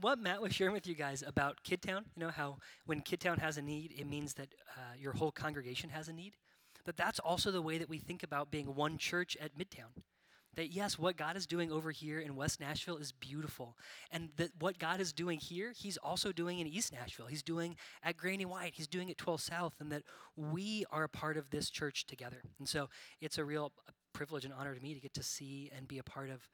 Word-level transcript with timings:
what 0.00 0.18
Matt 0.18 0.40
was 0.40 0.54
sharing 0.54 0.72
with 0.72 0.86
you 0.86 0.94
guys 0.94 1.22
about 1.26 1.62
Kidtown, 1.62 2.04
you 2.16 2.20
know 2.20 2.30
how 2.30 2.58
when 2.86 3.00
Kidtown 3.00 3.38
has 3.38 3.56
a 3.56 3.62
need, 3.62 3.92
it 3.96 4.06
means 4.06 4.34
that 4.34 4.54
uh, 4.76 4.94
your 4.98 5.12
whole 5.12 5.32
congregation 5.32 5.90
has 5.90 6.08
a 6.08 6.12
need. 6.12 6.36
But 6.84 6.96
that's 6.96 7.18
also 7.18 7.50
the 7.50 7.62
way 7.62 7.78
that 7.78 7.88
we 7.88 7.98
think 7.98 8.22
about 8.22 8.50
being 8.50 8.74
one 8.74 8.98
church 8.98 9.36
at 9.40 9.56
Midtown. 9.58 10.02
That 10.56 10.72
yes, 10.72 10.98
what 10.98 11.16
God 11.16 11.36
is 11.36 11.46
doing 11.46 11.70
over 11.70 11.92
here 11.92 12.18
in 12.18 12.34
West 12.34 12.58
Nashville 12.58 12.96
is 12.96 13.12
beautiful. 13.12 13.76
And 14.10 14.30
that 14.36 14.50
what 14.58 14.78
God 14.78 15.00
is 15.00 15.12
doing 15.12 15.38
here, 15.38 15.72
He's 15.76 15.96
also 15.96 16.32
doing 16.32 16.58
in 16.58 16.66
East 16.66 16.92
Nashville. 16.92 17.26
He's 17.26 17.42
doing 17.42 17.76
at 18.02 18.16
Granny 18.16 18.44
White, 18.44 18.72
He's 18.74 18.88
doing 18.88 19.10
at 19.10 19.18
12 19.18 19.40
South, 19.40 19.74
and 19.78 19.92
that 19.92 20.02
we 20.36 20.84
are 20.90 21.04
a 21.04 21.08
part 21.08 21.36
of 21.36 21.50
this 21.50 21.70
church 21.70 22.06
together. 22.06 22.42
And 22.58 22.68
so 22.68 22.88
it's 23.20 23.38
a 23.38 23.44
real 23.44 23.72
privilege 24.12 24.44
and 24.44 24.52
honor 24.52 24.74
to 24.74 24.82
me 24.82 24.94
to 24.94 25.00
get 25.00 25.14
to 25.14 25.22
see 25.22 25.70
and 25.76 25.86
be 25.86 25.98
a 25.98 26.02
part 26.02 26.30
of 26.30 26.48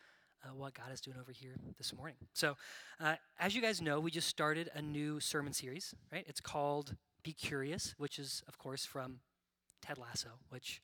uh, 0.46 0.54
what 0.54 0.74
God 0.74 0.92
is 0.92 1.00
doing 1.00 1.16
over 1.20 1.32
here 1.32 1.54
this 1.78 1.94
morning. 1.94 2.16
So, 2.32 2.56
uh, 3.00 3.14
as 3.38 3.54
you 3.54 3.62
guys 3.62 3.80
know, 3.80 4.00
we 4.00 4.10
just 4.10 4.28
started 4.28 4.70
a 4.74 4.82
new 4.82 5.20
sermon 5.20 5.52
series, 5.52 5.94
right? 6.12 6.24
It's 6.28 6.40
called 6.40 6.96
Be 7.22 7.32
Curious, 7.32 7.94
which 7.98 8.18
is, 8.18 8.42
of 8.48 8.58
course, 8.58 8.84
from 8.84 9.20
Ted 9.82 9.98
Lasso, 9.98 10.30
which 10.50 10.80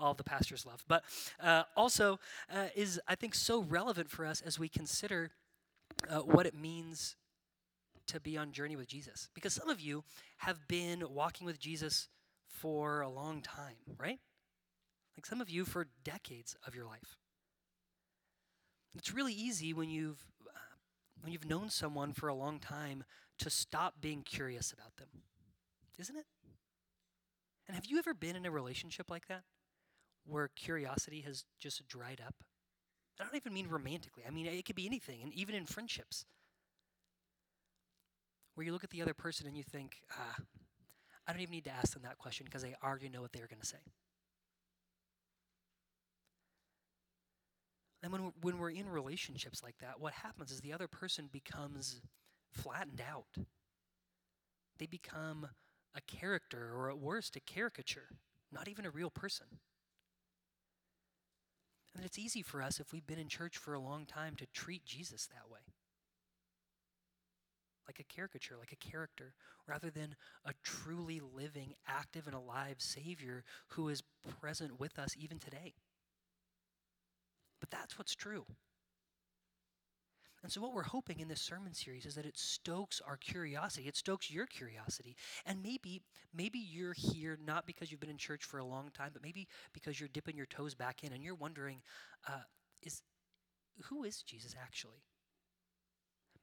all 0.00 0.12
of 0.12 0.16
the 0.16 0.24
pastors 0.24 0.66
love, 0.66 0.84
but 0.88 1.04
uh, 1.40 1.62
also 1.76 2.18
uh, 2.52 2.66
is, 2.74 3.00
I 3.06 3.14
think, 3.14 3.34
so 3.34 3.62
relevant 3.62 4.10
for 4.10 4.26
us 4.26 4.42
as 4.42 4.58
we 4.58 4.68
consider 4.68 5.30
uh, 6.08 6.18
what 6.18 6.46
it 6.46 6.54
means 6.54 7.16
to 8.08 8.20
be 8.20 8.36
on 8.36 8.52
journey 8.52 8.76
with 8.76 8.88
Jesus. 8.88 9.28
Because 9.34 9.54
some 9.54 9.68
of 9.68 9.80
you 9.80 10.02
have 10.38 10.66
been 10.66 11.04
walking 11.10 11.46
with 11.46 11.60
Jesus 11.60 12.08
for 12.48 13.00
a 13.02 13.08
long 13.08 13.40
time, 13.40 13.76
right? 13.98 14.18
Like 15.16 15.26
some 15.26 15.40
of 15.40 15.48
you 15.48 15.64
for 15.64 15.86
decades 16.02 16.56
of 16.66 16.74
your 16.74 16.86
life. 16.86 17.18
It's 18.96 19.12
really 19.12 19.32
easy 19.32 19.72
when 19.72 19.90
you've 19.90 20.24
uh, 20.46 20.58
when 21.20 21.32
you've 21.32 21.48
known 21.48 21.70
someone 21.70 22.12
for 22.12 22.28
a 22.28 22.34
long 22.34 22.58
time 22.58 23.04
to 23.38 23.50
stop 23.50 23.94
being 24.00 24.22
curious 24.22 24.72
about 24.72 24.96
them. 24.96 25.08
Isn't 25.98 26.16
it? 26.16 26.26
And 27.66 27.74
have 27.74 27.86
you 27.86 27.98
ever 27.98 28.14
been 28.14 28.36
in 28.36 28.46
a 28.46 28.50
relationship 28.50 29.10
like 29.10 29.26
that 29.28 29.42
where 30.26 30.48
curiosity 30.48 31.22
has 31.22 31.44
just 31.58 31.86
dried 31.88 32.20
up? 32.24 32.34
I 33.20 33.24
don't 33.24 33.36
even 33.36 33.54
mean 33.54 33.68
romantically. 33.68 34.24
I 34.26 34.30
mean 34.30 34.46
it 34.46 34.64
could 34.64 34.76
be 34.76 34.86
anything 34.86 35.22
and 35.22 35.32
even 35.32 35.54
in 35.54 35.66
friendships. 35.66 36.26
Where 38.54 38.64
you 38.64 38.72
look 38.72 38.84
at 38.84 38.90
the 38.90 39.02
other 39.02 39.14
person 39.14 39.46
and 39.46 39.56
you 39.56 39.64
think, 39.64 40.02
"Ah, 40.12 40.36
I 41.26 41.32
don't 41.32 41.42
even 41.42 41.52
need 41.52 41.64
to 41.64 41.70
ask 41.70 41.92
them 41.92 42.02
that 42.02 42.18
question 42.18 42.44
because 42.44 42.64
I 42.64 42.76
already 42.82 43.08
know 43.08 43.22
what 43.22 43.32
they're 43.32 43.48
going 43.48 43.60
to 43.60 43.66
say." 43.66 43.82
And 48.04 48.12
when 48.12 48.22
we're, 48.22 48.32
when 48.42 48.58
we're 48.58 48.70
in 48.70 48.86
relationships 48.86 49.62
like 49.62 49.78
that, 49.78 49.98
what 49.98 50.12
happens 50.12 50.50
is 50.50 50.60
the 50.60 50.74
other 50.74 50.86
person 50.86 51.30
becomes 51.32 52.02
flattened 52.52 53.00
out. 53.00 53.42
They 54.78 54.84
become 54.84 55.48
a 55.94 56.02
character, 56.02 56.70
or 56.76 56.90
at 56.90 56.98
worst, 56.98 57.34
a 57.34 57.40
caricature, 57.40 58.10
not 58.52 58.68
even 58.68 58.84
a 58.84 58.90
real 58.90 59.08
person. 59.08 59.46
And 61.96 62.04
it's 62.04 62.18
easy 62.18 62.42
for 62.42 62.60
us, 62.60 62.78
if 62.78 62.92
we've 62.92 63.06
been 63.06 63.18
in 63.18 63.28
church 63.28 63.56
for 63.56 63.72
a 63.72 63.80
long 63.80 64.04
time, 64.04 64.34
to 64.36 64.46
treat 64.52 64.84
Jesus 64.84 65.26
that 65.28 65.50
way 65.50 65.60
like 67.86 68.00
a 68.00 68.14
caricature, 68.14 68.56
like 68.58 68.72
a 68.72 68.76
character, 68.76 69.34
rather 69.66 69.90
than 69.90 70.16
a 70.44 70.52
truly 70.62 71.20
living, 71.20 71.74
active, 71.86 72.26
and 72.26 72.34
alive 72.34 72.76
Savior 72.78 73.44
who 73.68 73.88
is 73.88 74.02
present 74.40 74.80
with 74.80 74.98
us 74.98 75.14
even 75.18 75.38
today. 75.38 75.74
But 77.64 77.78
that's 77.78 77.98
what's 77.98 78.14
true. 78.14 78.44
And 80.42 80.52
so, 80.52 80.60
what 80.60 80.74
we're 80.74 80.82
hoping 80.82 81.20
in 81.20 81.28
this 81.28 81.40
sermon 81.40 81.72
series 81.72 82.04
is 82.04 82.14
that 82.14 82.26
it 82.26 82.36
stokes 82.36 83.00
our 83.00 83.16
curiosity. 83.16 83.88
It 83.88 83.96
stokes 83.96 84.30
your 84.30 84.44
curiosity. 84.44 85.16
And 85.46 85.62
maybe, 85.62 86.02
maybe 86.34 86.58
you're 86.58 86.92
here 86.92 87.38
not 87.42 87.66
because 87.66 87.90
you've 87.90 88.00
been 88.00 88.10
in 88.10 88.18
church 88.18 88.44
for 88.44 88.58
a 88.58 88.64
long 88.66 88.90
time, 88.92 89.12
but 89.14 89.22
maybe 89.22 89.48
because 89.72 89.98
you're 89.98 90.10
dipping 90.10 90.36
your 90.36 90.44
toes 90.44 90.74
back 90.74 91.04
in 91.04 91.14
and 91.14 91.24
you're 91.24 91.34
wondering, 91.34 91.80
uh, 92.28 92.42
is 92.82 93.00
who 93.84 94.04
is 94.04 94.22
Jesus 94.22 94.54
actually? 94.62 95.02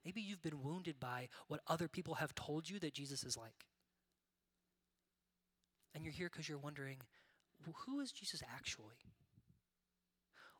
Maybe 0.04 0.22
you've 0.22 0.42
been 0.42 0.60
wounded 0.60 0.98
by 0.98 1.28
what 1.46 1.60
other 1.68 1.86
people 1.86 2.14
have 2.14 2.34
told 2.34 2.68
you 2.68 2.80
that 2.80 2.94
Jesus 2.94 3.22
is 3.22 3.36
like. 3.36 3.66
And 5.94 6.02
you're 6.02 6.12
here 6.12 6.28
because 6.32 6.48
you're 6.48 6.58
wondering, 6.58 6.96
well, 7.64 7.76
who 7.86 8.00
is 8.00 8.10
Jesus 8.10 8.42
actually? 8.52 8.96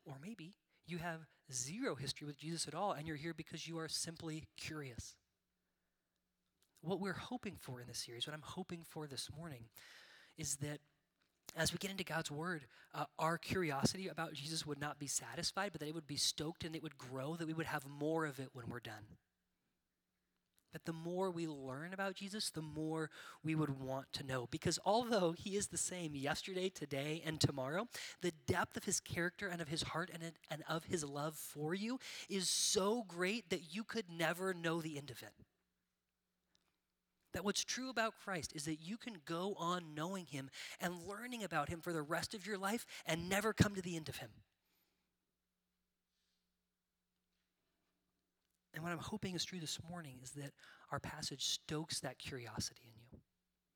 Or 0.04 0.16
maybe 0.22 0.54
you 0.86 0.98
have 0.98 1.20
zero 1.52 1.94
history 1.94 2.26
with 2.26 2.38
Jesus 2.38 2.66
at 2.66 2.74
all 2.74 2.92
and 2.92 3.06
you're 3.06 3.16
here 3.16 3.34
because 3.34 3.68
you 3.68 3.78
are 3.78 3.88
simply 3.88 4.44
curious. 4.56 5.14
What 6.82 7.00
we're 7.00 7.12
hoping 7.12 7.56
for 7.60 7.80
in 7.80 7.86
this 7.86 7.98
series, 7.98 8.26
what 8.26 8.34
I'm 8.34 8.42
hoping 8.42 8.84
for 8.88 9.06
this 9.06 9.28
morning, 9.36 9.66
is 10.36 10.56
that 10.56 10.80
as 11.56 11.72
we 11.72 11.78
get 11.78 11.90
into 11.90 12.04
God's 12.04 12.30
Word, 12.30 12.62
uh, 12.94 13.04
our 13.18 13.38
curiosity 13.38 14.08
about 14.08 14.32
Jesus 14.32 14.66
would 14.66 14.80
not 14.80 14.98
be 14.98 15.06
satisfied, 15.06 15.70
but 15.72 15.80
that 15.80 15.88
it 15.88 15.94
would 15.94 16.06
be 16.06 16.16
stoked 16.16 16.64
and 16.64 16.74
it 16.74 16.82
would 16.82 16.98
grow, 16.98 17.36
that 17.36 17.46
we 17.46 17.52
would 17.52 17.66
have 17.66 17.86
more 17.86 18.24
of 18.24 18.40
it 18.40 18.48
when 18.52 18.68
we're 18.68 18.80
done. 18.80 19.04
That 20.72 20.84
the 20.84 20.92
more 20.92 21.30
we 21.30 21.46
learn 21.46 21.92
about 21.92 22.14
Jesus, 22.14 22.50
the 22.50 22.62
more 22.62 23.10
we 23.44 23.54
would 23.54 23.78
want 23.80 24.12
to 24.14 24.24
know. 24.24 24.48
Because 24.50 24.78
although 24.84 25.32
he 25.32 25.56
is 25.56 25.66
the 25.66 25.76
same 25.76 26.14
yesterday, 26.14 26.68
today, 26.70 27.22
and 27.24 27.40
tomorrow, 27.40 27.88
the 28.22 28.32
depth 28.46 28.76
of 28.76 28.84
his 28.84 29.00
character 29.00 29.48
and 29.48 29.60
of 29.60 29.68
his 29.68 29.82
heart 29.82 30.10
and, 30.12 30.22
and 30.50 30.62
of 30.68 30.84
his 30.84 31.04
love 31.04 31.34
for 31.34 31.74
you 31.74 31.98
is 32.28 32.48
so 32.48 33.04
great 33.06 33.50
that 33.50 33.74
you 33.74 33.84
could 33.84 34.06
never 34.10 34.54
know 34.54 34.80
the 34.80 34.96
end 34.96 35.10
of 35.10 35.22
it. 35.22 35.32
That 37.32 37.44
what's 37.44 37.64
true 37.64 37.88
about 37.88 38.14
Christ 38.22 38.52
is 38.54 38.64
that 38.66 38.80
you 38.82 38.96
can 38.96 39.16
go 39.24 39.54
on 39.58 39.94
knowing 39.94 40.26
him 40.26 40.50
and 40.80 41.06
learning 41.06 41.42
about 41.42 41.68
him 41.68 41.80
for 41.80 41.92
the 41.92 42.02
rest 42.02 42.34
of 42.34 42.46
your 42.46 42.58
life 42.58 42.86
and 43.06 43.28
never 43.28 43.52
come 43.52 43.74
to 43.74 43.82
the 43.82 43.96
end 43.96 44.08
of 44.08 44.16
him. 44.16 44.30
And 48.74 48.82
what 48.82 48.92
I'm 48.92 48.98
hoping 48.98 49.34
is 49.34 49.44
true 49.44 49.60
this 49.60 49.78
morning 49.90 50.18
is 50.22 50.30
that 50.32 50.52
our 50.90 50.98
passage 50.98 51.44
stokes 51.44 52.00
that 52.00 52.18
curiosity 52.18 52.82
in 52.86 53.02
you. 53.10 53.18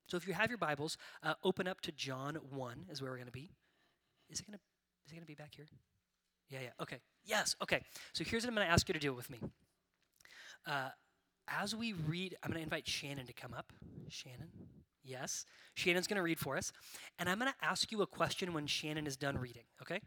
So 0.07 0.17
if 0.17 0.27
you 0.27 0.33
have 0.33 0.49
your 0.49 0.57
Bibles, 0.57 0.97
uh, 1.21 1.33
open 1.43 1.67
up 1.67 1.81
to 1.81 1.91
John 1.91 2.35
1 2.49 2.85
is 2.89 3.01
where 3.01 3.11
we're 3.11 3.17
going 3.17 3.27
to 3.27 3.31
be. 3.31 3.51
Is 4.29 4.39
it 4.39 4.47
going 4.47 4.57
to 4.57 4.63
is 5.05 5.11
it 5.11 5.15
going 5.15 5.23
to 5.23 5.27
be 5.27 5.35
back 5.35 5.55
here? 5.55 5.65
Yeah, 6.49 6.59
yeah. 6.63 6.69
Okay. 6.81 6.97
Yes. 7.25 7.55
Okay. 7.61 7.81
So 8.13 8.23
here's 8.25 8.43
what 8.43 8.49
I'm 8.49 8.55
going 8.55 8.67
to 8.67 8.73
ask 8.73 8.87
you 8.89 8.93
to 8.93 8.99
do 8.99 9.13
with 9.13 9.29
me. 9.29 9.39
Uh, 10.65 10.89
as 11.47 11.75
we 11.75 11.93
read, 11.93 12.35
I'm 12.43 12.51
going 12.51 12.59
to 12.59 12.63
invite 12.63 12.87
Shannon 12.87 13.25
to 13.25 13.33
come 13.33 13.53
up. 13.53 13.71
Shannon? 14.09 14.49
Yes. 15.03 15.45
Shannon's 15.75 16.07
going 16.07 16.17
to 16.17 16.23
read 16.23 16.39
for 16.39 16.57
us. 16.57 16.73
And 17.19 17.29
I'm 17.29 17.39
going 17.39 17.51
to 17.51 17.65
ask 17.65 17.91
you 17.91 18.01
a 18.01 18.07
question 18.07 18.53
when 18.53 18.67
Shannon 18.67 19.07
is 19.07 19.15
done 19.15 19.37
reading, 19.37 19.63
okay? 19.81 20.01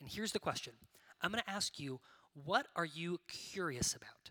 And 0.00 0.08
here's 0.08 0.32
the 0.32 0.38
question 0.38 0.72
I'm 1.20 1.30
going 1.30 1.42
to 1.42 1.50
ask 1.50 1.78
you, 1.78 2.00
what 2.32 2.66
are 2.76 2.84
you 2.84 3.20
curious 3.28 3.94
about? 3.94 4.30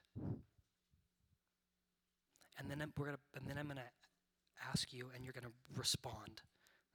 And 2.58 2.70
then 2.70 2.82
I'm, 2.82 2.94
we're 2.98 3.06
gonna, 3.08 3.18
and 3.36 3.48
then 3.48 3.58
I'm 3.58 3.66
going 3.66 3.78
to 3.78 4.70
ask 4.70 4.94
you, 4.94 5.10
and 5.14 5.24
you're 5.24 5.34
going 5.34 5.46
to 5.46 5.80
respond. 5.80 6.42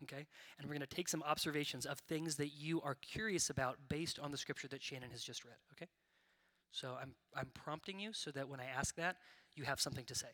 Okay? 0.02 0.26
And 0.58 0.66
we're 0.66 0.74
going 0.74 0.80
to 0.80 0.94
take 0.94 1.08
some 1.08 1.22
observations 1.22 1.86
of 1.86 1.98
things 1.98 2.36
that 2.36 2.48
you 2.48 2.80
are 2.82 2.94
curious 2.94 3.50
about 3.50 3.76
based 3.88 4.18
on 4.18 4.30
the 4.30 4.38
scripture 4.38 4.68
that 4.68 4.82
Shannon 4.82 5.10
has 5.10 5.22
just 5.22 5.44
read. 5.44 5.56
Okay? 5.72 5.88
So 6.72 6.96
I'm, 7.00 7.14
I'm 7.36 7.48
prompting 7.52 7.98
you 8.00 8.12
so 8.12 8.30
that 8.30 8.48
when 8.48 8.60
I 8.60 8.66
ask 8.66 8.96
that, 8.96 9.16
you 9.54 9.64
have 9.64 9.80
something 9.80 10.04
to 10.06 10.14
say. 10.14 10.28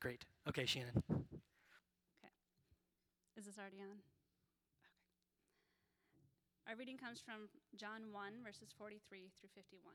Great. 0.00 0.24
Okay, 0.48 0.66
Shannon. 0.66 1.02
Okay. 1.10 2.32
Is 3.36 3.46
this 3.46 3.58
already 3.58 3.80
on? 3.80 3.98
Okay. 4.78 4.92
Our 6.68 6.76
reading 6.76 6.96
comes 6.96 7.20
from 7.20 7.48
John 7.76 8.12
1, 8.12 8.32
verses 8.44 8.68
43 8.78 9.32
through 9.40 9.50
51. 9.54 9.94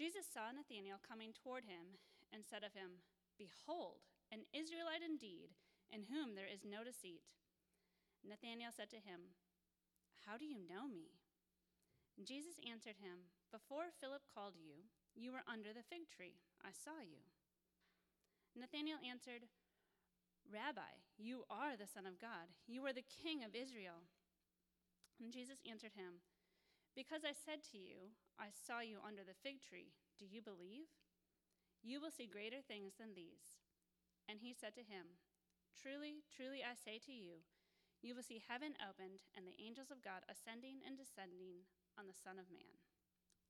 Jesus 0.00 0.24
saw 0.24 0.48
Nathanael 0.48 0.96
coming 1.04 1.36
toward 1.36 1.68
him 1.68 2.00
and 2.32 2.40
said 2.40 2.64
of 2.64 2.72
him, 2.72 3.04
Behold, 3.36 4.00
an 4.32 4.48
Israelite 4.48 5.04
indeed, 5.04 5.52
in 5.92 6.08
whom 6.08 6.32
there 6.32 6.48
is 6.48 6.64
no 6.64 6.80
deceit. 6.80 7.36
Nathanael 8.24 8.72
said 8.72 8.88
to 8.96 9.04
him, 9.04 9.36
How 10.24 10.40
do 10.40 10.48
you 10.48 10.56
know 10.56 10.88
me? 10.88 11.20
And 12.16 12.24
Jesus 12.24 12.56
answered 12.64 12.96
him, 12.96 13.28
Before 13.52 13.92
Philip 14.00 14.24
called 14.24 14.56
you, 14.56 14.88
You 15.12 15.36
were 15.36 15.44
under 15.44 15.76
the 15.76 15.84
fig 15.84 16.08
tree. 16.08 16.40
I 16.64 16.72
saw 16.72 17.04
you. 17.04 17.20
Nathanael 18.56 19.04
answered, 19.04 19.52
Rabbi, 20.48 20.96
you 21.20 21.44
are 21.52 21.76
the 21.76 21.84
Son 21.84 22.08
of 22.08 22.16
God. 22.16 22.48
You 22.64 22.88
are 22.88 22.96
the 22.96 23.04
King 23.04 23.44
of 23.44 23.52
Israel. 23.52 24.00
And 25.20 25.28
Jesus 25.28 25.60
answered 25.68 25.92
him, 25.92 26.24
Because 26.94 27.22
I 27.22 27.32
said 27.32 27.62
to 27.70 27.78
you, 27.78 28.12
I 28.38 28.50
saw 28.50 28.80
you 28.80 28.98
under 29.00 29.22
the 29.22 29.38
fig 29.38 29.62
tree, 29.62 29.94
do 30.18 30.26
you 30.26 30.42
believe? 30.42 30.90
You 31.80 32.00
will 32.00 32.10
see 32.12 32.26
greater 32.28 32.60
things 32.60 32.98
than 32.98 33.14
these. 33.14 33.62
And 34.28 34.38
he 34.42 34.52
said 34.52 34.74
to 34.76 34.84
him, 34.84 35.16
Truly, 35.78 36.26
truly, 36.28 36.60
I 36.60 36.76
say 36.76 37.00
to 37.06 37.12
you, 37.12 37.40
you 38.02 38.14
will 38.14 38.22
see 38.22 38.42
heaven 38.42 38.74
opened 38.80 39.24
and 39.36 39.46
the 39.46 39.56
angels 39.60 39.90
of 39.90 40.04
God 40.04 40.24
ascending 40.28 40.84
and 40.86 40.96
descending 40.96 41.64
on 41.98 42.06
the 42.06 42.16
Son 42.16 42.38
of 42.38 42.50
Man. 42.52 42.76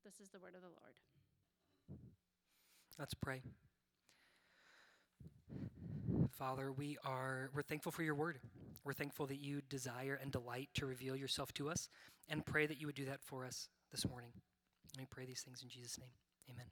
This 0.05 0.21
is 0.21 0.31
the 0.31 0.39
word 0.39 0.55
of 0.55 0.63
the 0.63 0.69
Lord. 0.69 0.95
Let's 2.99 3.15
pray. 3.15 3.43
Father, 6.31 6.73
we 6.73 6.99
are 7.05 7.51
we're 7.55 7.63
thankful 7.63 7.93
for 7.93 8.03
your 8.03 8.15
word. 8.15 8.39
We're 8.85 8.93
thankful 8.93 9.27
that 9.27 9.41
you 9.41 9.61
desire 9.69 10.19
and 10.21 10.33
delight 10.33 10.71
to 10.75 10.87
reveal 10.87 11.17
yourself 11.17 11.53
to 11.55 11.69
us 11.69 11.89
and 12.29 12.45
pray 12.45 12.67
that 12.67 12.81
you 12.81 12.87
would 12.87 12.95
do 12.95 13.05
that 13.07 13.23
for 13.23 13.45
us 13.45 13.69
this 13.91 14.07
morning. 14.09 14.33
we 14.99 15.05
pray 15.05 15.27
these 15.27 15.43
things 15.43 15.63
in 15.63 15.69
Jesus' 15.69 15.99
name. 15.99 16.11
Amen. 16.51 16.67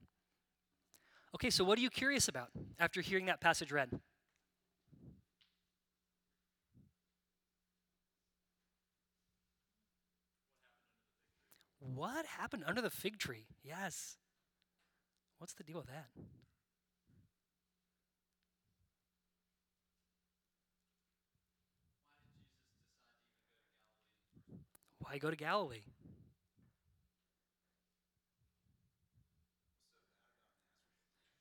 Okay, 1.34 1.50
so 1.50 1.64
what 1.64 1.78
are 1.78 1.82
you 1.82 1.90
curious 1.90 2.28
about 2.28 2.48
after 2.78 3.00
hearing 3.00 3.26
that 3.26 3.40
passage 3.40 3.70
read? 3.70 3.90
What 11.80 12.26
happened 12.26 12.64
under 12.66 12.80
the 12.80 12.90
fig 12.90 13.18
tree? 13.18 13.46
Yes. 13.62 14.16
What's 15.38 15.54
the 15.54 15.64
deal 15.64 15.78
with 15.78 15.88
that? 15.88 16.06
Why 25.08 25.16
go 25.16 25.30
to 25.30 25.36
Galilee? 25.36 25.84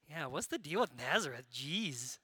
Yeah, 0.10 0.28
what's 0.28 0.48
the 0.48 0.58
deal 0.58 0.80
with 0.80 0.92
Nazareth? 0.98 1.44
Jeez. 1.54 2.20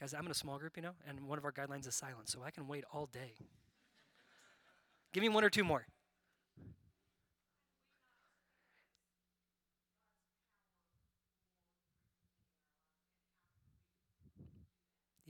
Guys, 0.00 0.14
I'm 0.14 0.24
in 0.24 0.30
a 0.30 0.34
small 0.34 0.58
group, 0.58 0.76
you 0.76 0.82
know, 0.82 0.92
and 1.06 1.28
one 1.28 1.36
of 1.36 1.44
our 1.44 1.52
guidelines 1.52 1.86
is 1.86 1.94
silence, 1.94 2.32
so 2.32 2.40
I 2.42 2.50
can 2.50 2.66
wait 2.66 2.84
all 2.90 3.06
day. 3.06 3.34
Give 5.12 5.20
me 5.20 5.28
one 5.28 5.44
or 5.44 5.50
two 5.50 5.64
more. 5.64 5.86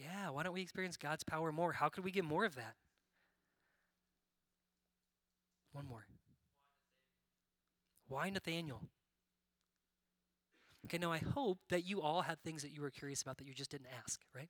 Yeah, 0.06 0.30
why 0.30 0.44
don't 0.44 0.52
we 0.52 0.62
experience 0.62 0.96
God's 0.96 1.24
power 1.24 1.50
more? 1.50 1.72
How 1.72 1.88
could 1.88 2.04
we 2.04 2.12
get 2.12 2.24
more 2.24 2.44
of 2.44 2.54
that? 2.54 2.74
One 5.72 5.86
more. 5.86 6.06
Why 8.08 8.30
Nathaniel? 8.30 8.82
Okay, 10.84 10.98
now 10.98 11.10
I 11.10 11.18
hope 11.18 11.58
that 11.70 11.84
you 11.84 12.00
all 12.00 12.22
had 12.22 12.40
things 12.40 12.62
that 12.62 12.70
you 12.72 12.82
were 12.82 12.90
curious 12.90 13.20
about 13.20 13.38
that 13.38 13.46
you 13.48 13.54
just 13.54 13.72
didn't 13.72 13.88
ask, 14.00 14.20
right? 14.32 14.48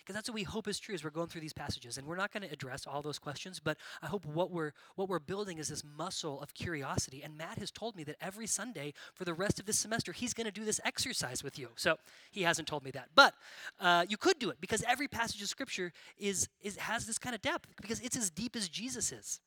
Because 0.00 0.14
that's 0.14 0.28
what 0.28 0.34
we 0.34 0.42
hope 0.42 0.68
is 0.68 0.78
true 0.78 0.94
as 0.94 1.04
we're 1.04 1.10
going 1.10 1.28
through 1.28 1.40
these 1.40 1.52
passages. 1.52 1.98
And 1.98 2.06
we're 2.06 2.16
not 2.16 2.32
going 2.32 2.42
to 2.42 2.52
address 2.52 2.86
all 2.86 3.02
those 3.02 3.18
questions, 3.18 3.60
but 3.60 3.76
I 4.02 4.06
hope 4.06 4.24
what 4.24 4.50
we're 4.50 4.72
what 4.96 5.08
we're 5.08 5.18
building 5.18 5.58
is 5.58 5.68
this 5.68 5.84
muscle 5.84 6.40
of 6.40 6.54
curiosity. 6.54 7.22
And 7.22 7.36
Matt 7.36 7.58
has 7.58 7.70
told 7.70 7.96
me 7.96 8.04
that 8.04 8.16
every 8.20 8.46
Sunday 8.46 8.92
for 9.14 9.24
the 9.24 9.34
rest 9.34 9.60
of 9.60 9.66
this 9.66 9.78
semester, 9.78 10.12
he's 10.12 10.34
going 10.34 10.46
to 10.46 10.52
do 10.52 10.64
this 10.64 10.80
exercise 10.84 11.44
with 11.44 11.58
you. 11.58 11.68
So 11.76 11.96
he 12.30 12.42
hasn't 12.42 12.68
told 12.68 12.84
me 12.84 12.90
that, 12.92 13.08
but 13.14 13.34
uh, 13.78 14.06
you 14.08 14.16
could 14.16 14.38
do 14.38 14.50
it 14.50 14.60
because 14.60 14.82
every 14.88 15.08
passage 15.08 15.42
of 15.42 15.48
Scripture 15.48 15.92
is 16.18 16.48
is 16.60 16.76
has 16.76 17.06
this 17.06 17.18
kind 17.18 17.34
of 17.34 17.42
depth 17.42 17.68
because 17.80 18.00
it's 18.00 18.16
as 18.16 18.30
deep 18.30 18.56
as 18.56 18.68
Jesus 18.68 19.12
is. 19.12 19.40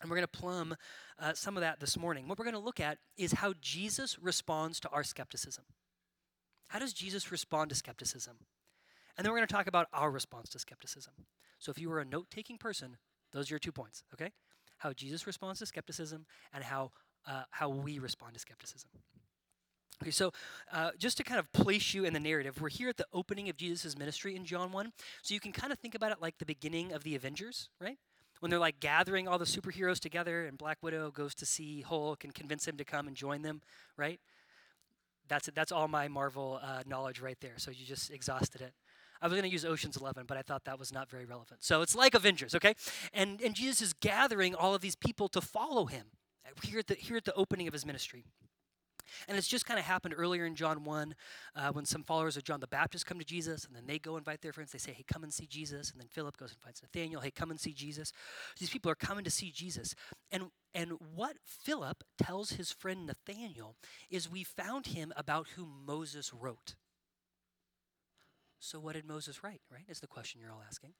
And 0.00 0.10
we're 0.10 0.16
going 0.16 0.26
to 0.26 0.38
plumb 0.40 0.74
uh, 1.20 1.32
some 1.34 1.56
of 1.56 1.60
that 1.60 1.78
this 1.78 1.96
morning. 1.96 2.26
What 2.26 2.36
we're 2.36 2.44
going 2.44 2.54
to 2.54 2.60
look 2.60 2.80
at 2.80 2.98
is 3.16 3.32
how 3.32 3.54
Jesus 3.60 4.18
responds 4.18 4.80
to 4.80 4.88
our 4.88 5.04
skepticism. 5.04 5.64
How 6.68 6.80
does 6.80 6.92
Jesus 6.92 7.30
respond 7.30 7.68
to 7.68 7.76
skepticism? 7.76 8.38
And 9.16 9.24
then 9.24 9.32
we're 9.32 9.38
going 9.38 9.48
to 9.48 9.54
talk 9.54 9.66
about 9.66 9.88
our 9.92 10.10
response 10.10 10.48
to 10.50 10.58
skepticism. 10.58 11.12
So 11.58 11.70
if 11.70 11.78
you 11.78 11.90
were 11.90 12.00
a 12.00 12.04
note 12.04 12.28
taking 12.30 12.58
person, 12.58 12.96
those 13.32 13.50
are 13.50 13.54
your 13.54 13.58
two 13.58 13.72
points, 13.72 14.04
okay? 14.14 14.30
How 14.78 14.92
Jesus 14.92 15.26
responds 15.26 15.58
to 15.60 15.66
skepticism 15.66 16.26
and 16.52 16.64
how, 16.64 16.92
uh, 17.26 17.44
how 17.50 17.68
we 17.68 17.98
respond 17.98 18.34
to 18.34 18.40
skepticism. 18.40 18.90
Okay, 20.02 20.10
so 20.10 20.32
uh, 20.72 20.90
just 20.98 21.16
to 21.18 21.24
kind 21.24 21.38
of 21.38 21.52
place 21.52 21.94
you 21.94 22.04
in 22.04 22.12
the 22.12 22.20
narrative, 22.20 22.60
we're 22.60 22.68
here 22.68 22.88
at 22.88 22.96
the 22.96 23.06
opening 23.12 23.48
of 23.48 23.56
Jesus' 23.56 23.96
ministry 23.96 24.34
in 24.34 24.44
John 24.44 24.72
1. 24.72 24.92
So 25.22 25.34
you 25.34 25.40
can 25.40 25.52
kind 25.52 25.72
of 25.72 25.78
think 25.78 25.94
about 25.94 26.10
it 26.10 26.20
like 26.20 26.38
the 26.38 26.46
beginning 26.46 26.92
of 26.92 27.04
the 27.04 27.14
Avengers, 27.14 27.68
right? 27.80 27.98
when 28.42 28.50
they're 28.50 28.58
like 28.58 28.80
gathering 28.80 29.28
all 29.28 29.38
the 29.38 29.44
superheroes 29.44 30.00
together 30.00 30.46
and 30.46 30.58
Black 30.58 30.78
Widow 30.82 31.12
goes 31.12 31.32
to 31.36 31.46
see 31.46 31.82
Hulk 31.82 32.24
and 32.24 32.34
convince 32.34 32.66
him 32.66 32.76
to 32.76 32.84
come 32.84 33.06
and 33.06 33.16
join 33.16 33.42
them, 33.42 33.62
right? 33.96 34.18
That's 35.28 35.46
it. 35.46 35.54
That's 35.54 35.70
all 35.70 35.86
my 35.86 36.08
Marvel 36.08 36.58
uh, 36.60 36.82
knowledge 36.84 37.20
right 37.20 37.38
there. 37.40 37.52
So 37.58 37.70
you 37.70 37.86
just 37.86 38.10
exhausted 38.10 38.60
it. 38.60 38.72
I 39.22 39.26
was 39.26 39.32
going 39.32 39.44
to 39.44 39.48
use 39.48 39.64
Ocean's 39.64 39.96
11, 39.96 40.24
but 40.26 40.36
I 40.36 40.42
thought 40.42 40.64
that 40.64 40.78
was 40.78 40.92
not 40.92 41.08
very 41.08 41.24
relevant. 41.24 41.62
So 41.62 41.80
it's 41.80 41.94
like 41.94 42.14
Avengers, 42.14 42.54
okay? 42.56 42.74
And 43.12 43.40
and 43.40 43.54
Jesus 43.54 43.80
is 43.80 43.92
gathering 43.94 44.54
all 44.54 44.74
of 44.74 44.80
these 44.80 44.96
people 44.96 45.28
to 45.28 45.40
follow 45.40 45.86
him 45.86 46.06
here 46.62 46.80
at 46.80 46.88
the 46.88 46.94
here 46.94 47.16
at 47.16 47.24
the 47.24 47.34
opening 47.34 47.68
of 47.68 47.72
his 47.72 47.86
ministry. 47.86 48.24
And 49.28 49.36
it's 49.36 49.48
just 49.48 49.66
kind 49.66 49.78
of 49.78 49.86
happened 49.86 50.14
earlier 50.16 50.46
in 50.46 50.54
John 50.54 50.84
1 50.84 51.14
uh, 51.54 51.72
when 51.72 51.84
some 51.84 52.02
followers 52.02 52.36
of 52.36 52.44
John 52.44 52.60
the 52.60 52.66
Baptist 52.66 53.06
come 53.06 53.18
to 53.18 53.24
Jesus 53.24 53.64
and 53.64 53.74
then 53.74 53.84
they 53.86 53.98
go 53.98 54.16
invite 54.16 54.40
their 54.42 54.52
friends. 54.52 54.72
They 54.72 54.78
say, 54.78 54.92
hey, 54.92 55.04
come 55.06 55.22
and 55.22 55.32
see 55.32 55.46
Jesus. 55.46 55.90
And 55.90 56.00
then 56.00 56.08
Philip 56.08 56.36
goes 56.36 56.50
and 56.52 56.60
finds 56.60 56.82
Nathaniel. 56.82 57.20
Hey, 57.20 57.30
come 57.30 57.50
and 57.50 57.60
see 57.60 57.72
Jesus. 57.72 58.12
These 58.58 58.70
people 58.70 58.90
are 58.90 58.96
coming 58.96 59.24
to 59.24 59.30
see 59.30 59.50
Jesus. 59.50 59.94
And, 60.30 60.44
and 60.74 60.92
what 61.14 61.36
Philip 61.44 62.04
tells 62.22 62.52
his 62.52 62.72
friend 62.72 63.06
Nathaniel 63.06 63.76
is 64.10 64.30
we 64.30 64.44
found 64.44 64.86
him 64.86 65.12
about 65.16 65.48
whom 65.56 65.82
Moses 65.84 66.32
wrote. 66.32 66.74
So 68.62 68.78
what 68.78 68.94
did 68.94 69.04
Moses 69.04 69.42
write, 69.42 69.60
right? 69.72 69.84
Is 69.88 69.98
the 69.98 70.06
question 70.06 70.40
you're 70.40 70.52
all 70.52 70.62
asking. 70.64 70.92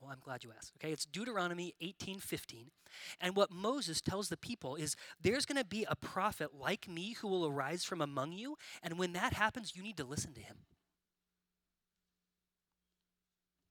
Well, 0.00 0.12
I'm 0.12 0.20
glad 0.20 0.44
you 0.44 0.52
asked. 0.56 0.72
Okay, 0.78 0.92
it's 0.92 1.04
Deuteronomy 1.04 1.74
18:15. 1.80 2.70
And 3.20 3.34
what 3.34 3.50
Moses 3.50 4.00
tells 4.00 4.28
the 4.28 4.36
people 4.36 4.76
is 4.76 4.94
there's 5.20 5.44
going 5.44 5.58
to 5.58 5.64
be 5.64 5.84
a 5.88 5.96
prophet 5.96 6.54
like 6.54 6.88
me 6.88 7.14
who 7.14 7.26
will 7.26 7.44
arise 7.44 7.84
from 7.84 8.00
among 8.00 8.32
you, 8.32 8.56
and 8.80 8.96
when 8.96 9.12
that 9.12 9.34
happens, 9.34 9.74
you 9.74 9.82
need 9.82 9.96
to 9.96 10.04
listen 10.04 10.32
to 10.34 10.40
him. 10.40 10.58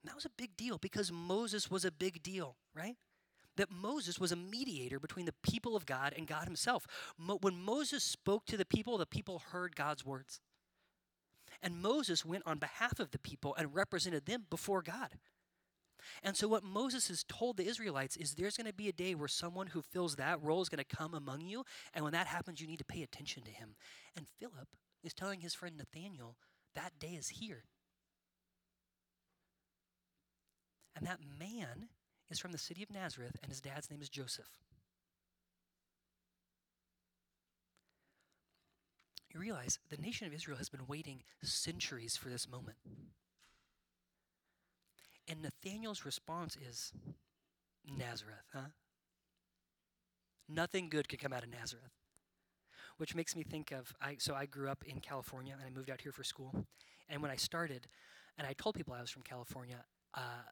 And 0.04 0.10
that 0.10 0.16
was 0.16 0.26
a 0.26 0.32
big 0.38 0.58
deal 0.58 0.78
because 0.78 1.12
Moses 1.12 1.72
was 1.72 1.86
a 1.86 1.92
big 1.92 2.22
deal, 2.22 2.58
right? 2.76 2.98
That 3.56 3.72
Moses 3.72 4.20
was 4.20 4.34
a 4.34 4.36
mediator 4.36 5.00
between 5.00 5.26
the 5.26 5.34
people 5.44 5.76
of 5.78 5.86
God 5.86 6.14
and 6.16 6.28
God 6.28 6.44
himself. 6.44 6.86
Mo- 7.18 7.40
when 7.42 7.60
Moses 7.60 8.04
spoke 8.04 8.46
to 8.48 8.58
the 8.58 8.66
people, 8.66 8.98
the 8.98 9.06
people 9.06 9.40
heard 9.52 9.76
God's 9.76 10.06
words. 10.06 10.42
And 11.62 11.82
Moses 11.82 12.24
went 12.24 12.44
on 12.46 12.58
behalf 12.58 13.00
of 13.00 13.12
the 13.12 13.20
people 13.20 13.56
and 13.56 13.76
represented 13.76 14.26
them 14.26 14.46
before 14.50 14.82
God. 14.82 15.20
And 16.24 16.36
so, 16.36 16.48
what 16.48 16.64
Moses 16.64 17.10
has 17.10 17.24
told 17.24 17.58
the 17.58 17.68
Israelites 17.68 18.16
is 18.16 18.34
there's 18.34 18.58
going 18.58 18.68
to 18.68 18.74
be 18.74 18.88
a 18.88 18.94
day 18.94 19.16
where 19.16 19.28
someone 19.28 19.68
who 19.68 19.82
fills 19.82 20.16
that 20.16 20.42
role 20.42 20.62
is 20.62 20.70
going 20.70 20.84
to 20.84 20.96
come 20.96 21.14
among 21.14 21.42
you. 21.42 21.66
And 21.94 22.04
when 22.04 22.14
that 22.14 22.28
happens, 22.28 22.62
you 22.62 22.68
need 22.68 22.80
to 22.80 22.86
pay 22.86 23.04
attention 23.04 23.44
to 23.44 23.52
him. 23.52 23.76
And 24.16 24.26
Philip 24.40 24.70
is 25.04 25.14
telling 25.14 25.42
his 25.42 25.54
friend 25.54 25.78
Nathaniel 25.78 26.38
that 26.76 26.98
day 27.00 27.16
is 27.20 27.30
here. 27.30 27.64
And 30.96 31.06
that 31.08 31.20
man 31.40 31.90
is 32.30 32.40
from 32.40 32.52
the 32.52 32.58
city 32.58 32.84
of 32.84 32.92
Nazareth, 32.92 33.38
and 33.42 33.50
his 33.50 33.62
dad's 33.62 33.90
name 33.90 34.02
is 34.02 34.10
Joseph. 34.10 34.50
You 39.32 39.40
realize 39.40 39.80
the 39.90 39.98
nation 39.98 40.26
of 40.26 40.34
Israel 40.34 40.58
has 40.58 40.70
been 40.70 40.88
waiting 40.88 41.22
centuries 41.44 42.18
for 42.18 42.30
this 42.30 42.50
moment. 42.50 42.78
And 45.28 45.42
Nathaniel's 45.44 46.06
response 46.06 46.58
is 46.58 46.92
Nazareth, 47.86 48.48
huh? 48.54 48.70
Nothing 50.48 50.90
good 50.90 51.08
could 51.08 51.20
come 51.20 51.32
out 51.32 51.44
of 51.44 51.50
Nazareth. 51.50 51.92
Which 52.98 53.16
makes 53.16 53.36
me 53.36 53.44
think 53.44 53.72
of 53.72 53.94
I 54.02 54.18
so 54.20 54.34
I 54.34 54.46
grew 54.46 54.68
up 54.68 54.84
in 54.86 55.00
California 55.00 55.54
and 55.54 55.62
I 55.66 55.70
moved 55.70 55.90
out 55.90 56.02
here 56.02 56.12
for 56.12 56.24
school. 56.24 56.66
And 57.08 57.22
when 57.22 57.32
I 57.32 57.36
started, 57.36 57.88
and 58.38 58.48
I 58.48 58.54
told 58.54 58.76
people 58.76 58.94
I 58.94 59.02
was 59.02 59.12
from 59.12 59.22
California, 59.22 59.78
uh, 60.16 60.44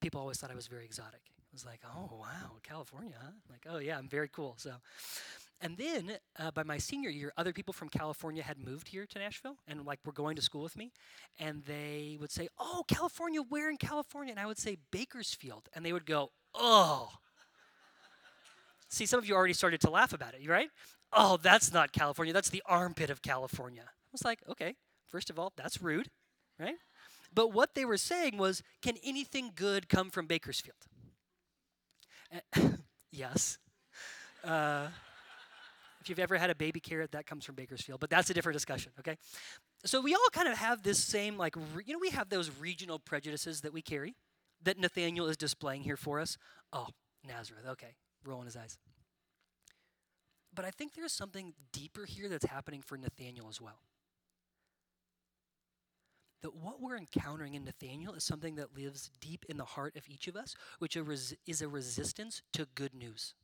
people 0.00 0.20
always 0.20 0.38
thought 0.38 0.50
I 0.50 0.54
was 0.54 0.66
very 0.66 0.84
exotic. 0.84 1.22
It 1.24 1.52
was 1.52 1.64
like, 1.64 1.80
oh 1.84 2.10
wow, 2.20 2.58
California, 2.62 3.14
huh? 3.18 3.32
Like, 3.50 3.66
oh 3.68 3.78
yeah, 3.78 3.98
I'm 3.98 4.08
very 4.08 4.28
cool. 4.28 4.54
So 4.58 4.72
and 5.60 5.76
then 5.78 6.18
uh, 6.38 6.50
by 6.50 6.62
my 6.62 6.76
senior 6.76 7.08
year, 7.08 7.32
other 7.36 7.52
people 7.52 7.72
from 7.72 7.88
California 7.88 8.42
had 8.42 8.58
moved 8.58 8.88
here 8.88 9.06
to 9.06 9.18
Nashville 9.18 9.56
and 9.66 9.86
like 9.86 10.00
were 10.04 10.12
going 10.12 10.36
to 10.36 10.42
school 10.42 10.62
with 10.62 10.76
me. 10.76 10.92
And 11.40 11.64
they 11.64 12.18
would 12.20 12.30
say, 12.30 12.48
Oh, 12.58 12.84
California, 12.86 13.40
where 13.40 13.70
in 13.70 13.78
California? 13.78 14.32
And 14.32 14.40
I 14.40 14.46
would 14.46 14.58
say 14.58 14.76
Bakersfield. 14.90 15.68
And 15.74 15.84
they 15.84 15.92
would 15.92 16.06
go, 16.06 16.30
Oh. 16.54 17.08
See, 18.88 19.06
some 19.06 19.18
of 19.18 19.26
you 19.26 19.34
already 19.34 19.54
started 19.54 19.80
to 19.80 19.90
laugh 19.90 20.12
about 20.12 20.34
it, 20.34 20.46
right? 20.48 20.68
Oh, 21.12 21.38
that's 21.38 21.72
not 21.72 21.92
California. 21.92 22.32
That's 22.32 22.50
the 22.50 22.62
armpit 22.66 23.10
of 23.10 23.22
California. 23.22 23.84
I 23.86 24.08
was 24.12 24.24
like, 24.24 24.40
okay, 24.48 24.76
first 25.08 25.30
of 25.30 25.38
all, 25.38 25.52
that's 25.56 25.82
rude, 25.82 26.10
right? 26.60 26.76
But 27.34 27.52
what 27.52 27.74
they 27.74 27.84
were 27.84 27.96
saying 27.96 28.38
was, 28.38 28.62
can 28.82 28.96
anything 29.04 29.52
good 29.54 29.88
come 29.88 30.10
from 30.10 30.26
Bakersfield? 30.26 30.76
Uh, 32.32 32.60
yes. 33.10 33.58
Uh, 34.44 34.88
if 36.06 36.10
you've 36.10 36.20
ever 36.20 36.36
had 36.36 36.50
a 36.50 36.54
baby 36.54 36.78
carrot, 36.78 37.10
that 37.12 37.26
comes 37.26 37.44
from 37.44 37.56
Bakersfield, 37.56 37.98
but 37.98 38.10
that's 38.10 38.30
a 38.30 38.34
different 38.34 38.54
discussion, 38.54 38.92
okay? 39.00 39.16
So 39.84 40.00
we 40.00 40.14
all 40.14 40.28
kind 40.32 40.46
of 40.46 40.56
have 40.56 40.84
this 40.84 41.02
same, 41.02 41.36
like, 41.36 41.56
re- 41.74 41.82
you 41.84 41.92
know, 41.92 41.98
we 42.00 42.10
have 42.10 42.28
those 42.28 42.48
regional 42.60 43.00
prejudices 43.00 43.62
that 43.62 43.72
we 43.72 43.82
carry 43.82 44.14
that 44.62 44.78
Nathaniel 44.78 45.26
is 45.26 45.36
displaying 45.36 45.82
here 45.82 45.96
for 45.96 46.20
us. 46.20 46.38
Oh, 46.72 46.86
Nazareth, 47.26 47.66
okay, 47.70 47.96
rolling 48.24 48.46
his 48.46 48.56
eyes. 48.56 48.78
But 50.54 50.64
I 50.64 50.70
think 50.70 50.94
there's 50.94 51.12
something 51.12 51.54
deeper 51.72 52.04
here 52.06 52.28
that's 52.28 52.46
happening 52.46 52.82
for 52.82 52.96
Nathaniel 52.96 53.48
as 53.48 53.60
well. 53.60 53.80
That 56.42 56.54
what 56.54 56.80
we're 56.80 56.96
encountering 56.96 57.54
in 57.54 57.64
Nathaniel 57.64 58.14
is 58.14 58.22
something 58.22 58.54
that 58.54 58.76
lives 58.76 59.10
deep 59.20 59.44
in 59.48 59.56
the 59.56 59.64
heart 59.64 59.96
of 59.96 60.04
each 60.08 60.28
of 60.28 60.36
us, 60.36 60.54
which 60.78 60.96
is 60.96 61.62
a 61.62 61.68
resistance 61.68 62.42
to 62.52 62.68
good 62.74 62.94
news. 62.94 63.34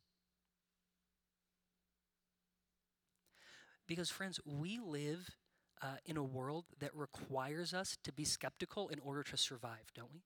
Because, 3.93 4.09
friends, 4.09 4.41
we 4.47 4.81
live 4.81 5.29
uh, 5.83 5.97
in 6.07 6.17
a 6.17 6.23
world 6.23 6.65
that 6.81 6.97
requires 6.97 7.75
us 7.75 7.99
to 8.05 8.11
be 8.11 8.25
skeptical 8.25 8.89
in 8.89 8.99
order 9.01 9.23
to 9.25 9.37
survive, 9.37 9.93
don't 9.95 10.11
we? 10.15 10.23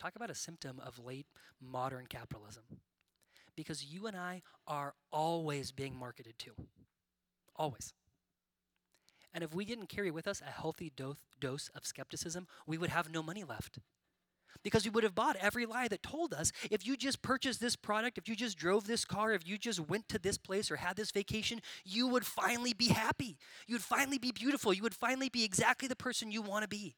Talk 0.00 0.16
about 0.16 0.28
a 0.28 0.34
symptom 0.34 0.80
of 0.84 0.98
late 0.98 1.28
modern 1.60 2.08
capitalism. 2.08 2.64
Because 3.54 3.84
you 3.84 4.08
and 4.08 4.16
I 4.16 4.42
are 4.66 4.94
always 5.12 5.70
being 5.70 5.96
marketed 5.96 6.36
to. 6.40 6.50
Always. 7.54 7.94
And 9.32 9.44
if 9.44 9.54
we 9.54 9.64
didn't 9.64 9.88
carry 9.88 10.10
with 10.10 10.26
us 10.26 10.42
a 10.44 10.50
healthy 10.50 10.90
do- 10.96 11.14
dose 11.38 11.70
of 11.76 11.86
skepticism, 11.86 12.48
we 12.66 12.76
would 12.76 12.90
have 12.90 13.08
no 13.08 13.22
money 13.22 13.44
left 13.44 13.78
because 14.62 14.84
we 14.84 14.90
would 14.90 15.04
have 15.04 15.14
bought 15.14 15.36
every 15.36 15.66
lie 15.66 15.88
that 15.88 16.02
told 16.02 16.34
us 16.34 16.52
if 16.70 16.86
you 16.86 16.96
just 16.96 17.22
purchased 17.22 17.60
this 17.60 17.76
product, 17.76 18.18
if 18.18 18.28
you 18.28 18.36
just 18.36 18.58
drove 18.58 18.86
this 18.86 19.04
car, 19.04 19.32
if 19.32 19.46
you 19.46 19.58
just 19.58 19.80
went 19.80 20.08
to 20.08 20.18
this 20.18 20.38
place 20.38 20.70
or 20.70 20.76
had 20.76 20.96
this 20.96 21.10
vacation, 21.10 21.60
you 21.84 22.06
would 22.08 22.26
finally 22.26 22.72
be 22.72 22.88
happy. 22.88 23.38
You 23.66 23.74
would 23.74 23.82
finally 23.82 24.18
be 24.18 24.32
beautiful. 24.32 24.72
You 24.72 24.82
would 24.82 24.94
finally 24.94 25.28
be 25.28 25.44
exactly 25.44 25.88
the 25.88 25.96
person 25.96 26.30
you 26.30 26.42
want 26.42 26.62
to 26.62 26.68
be. 26.68 26.94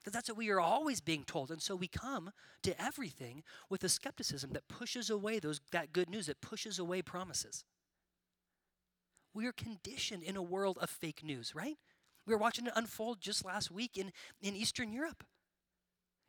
Because 0.00 0.12
that's 0.12 0.28
what 0.28 0.38
we 0.38 0.50
are 0.50 0.60
always 0.60 1.00
being 1.00 1.24
told. 1.24 1.50
And 1.50 1.60
so 1.60 1.74
we 1.74 1.88
come 1.88 2.30
to 2.62 2.80
everything 2.80 3.42
with 3.68 3.82
a 3.84 3.88
skepticism 3.88 4.52
that 4.52 4.68
pushes 4.68 5.10
away 5.10 5.38
those, 5.38 5.60
that 5.72 5.92
good 5.92 6.08
news, 6.08 6.26
that 6.26 6.40
pushes 6.40 6.78
away 6.78 7.02
promises. 7.02 7.64
We 9.34 9.46
are 9.46 9.52
conditioned 9.52 10.22
in 10.22 10.36
a 10.36 10.42
world 10.42 10.78
of 10.80 10.88
fake 10.88 11.22
news, 11.22 11.54
right? 11.54 11.76
We 12.26 12.34
were 12.34 12.38
watching 12.38 12.66
it 12.66 12.72
unfold 12.76 13.20
just 13.20 13.44
last 13.44 13.70
week 13.70 13.96
in, 13.96 14.12
in 14.40 14.54
Eastern 14.54 14.92
Europe. 14.92 15.24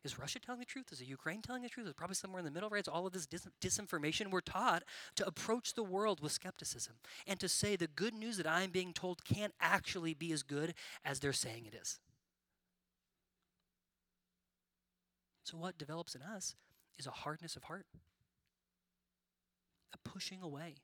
Is 0.03 0.17
Russia 0.17 0.39
telling 0.39 0.59
the 0.59 0.65
truth? 0.65 0.91
Is 0.91 1.01
Ukraine 1.01 1.41
telling 1.41 1.61
the 1.61 1.69
truth? 1.69 1.87
Is 1.87 1.93
probably 1.93 2.15
somewhere 2.15 2.39
in 2.39 2.45
the 2.45 2.51
middle, 2.51 2.69
right? 2.69 2.79
It's 2.79 2.87
all 2.87 3.05
of 3.05 3.11
this 3.11 3.25
dis- 3.25 3.47
disinformation. 3.61 4.31
We're 4.31 4.39
taught 4.39 4.83
to 5.15 5.27
approach 5.27 5.73
the 5.73 5.83
world 5.83 6.21
with 6.21 6.31
skepticism 6.31 6.95
and 7.27 7.39
to 7.39 7.49
say 7.49 7.75
the 7.75 7.87
good 7.87 8.13
news 8.13 8.37
that 8.37 8.47
I'm 8.47 8.71
being 8.71 8.93
told 8.93 9.25
can't 9.25 9.53
actually 9.59 10.13
be 10.13 10.31
as 10.31 10.41
good 10.41 10.73
as 11.03 11.19
they're 11.19 11.33
saying 11.33 11.65
it 11.65 11.75
is. 11.75 11.99
So, 15.43 15.57
what 15.57 15.77
develops 15.77 16.15
in 16.15 16.21
us 16.21 16.55
is 16.97 17.05
a 17.07 17.11
hardness 17.11 17.57
of 17.57 17.63
heart, 17.63 17.85
a 19.93 20.09
pushing 20.09 20.41
away. 20.41 20.75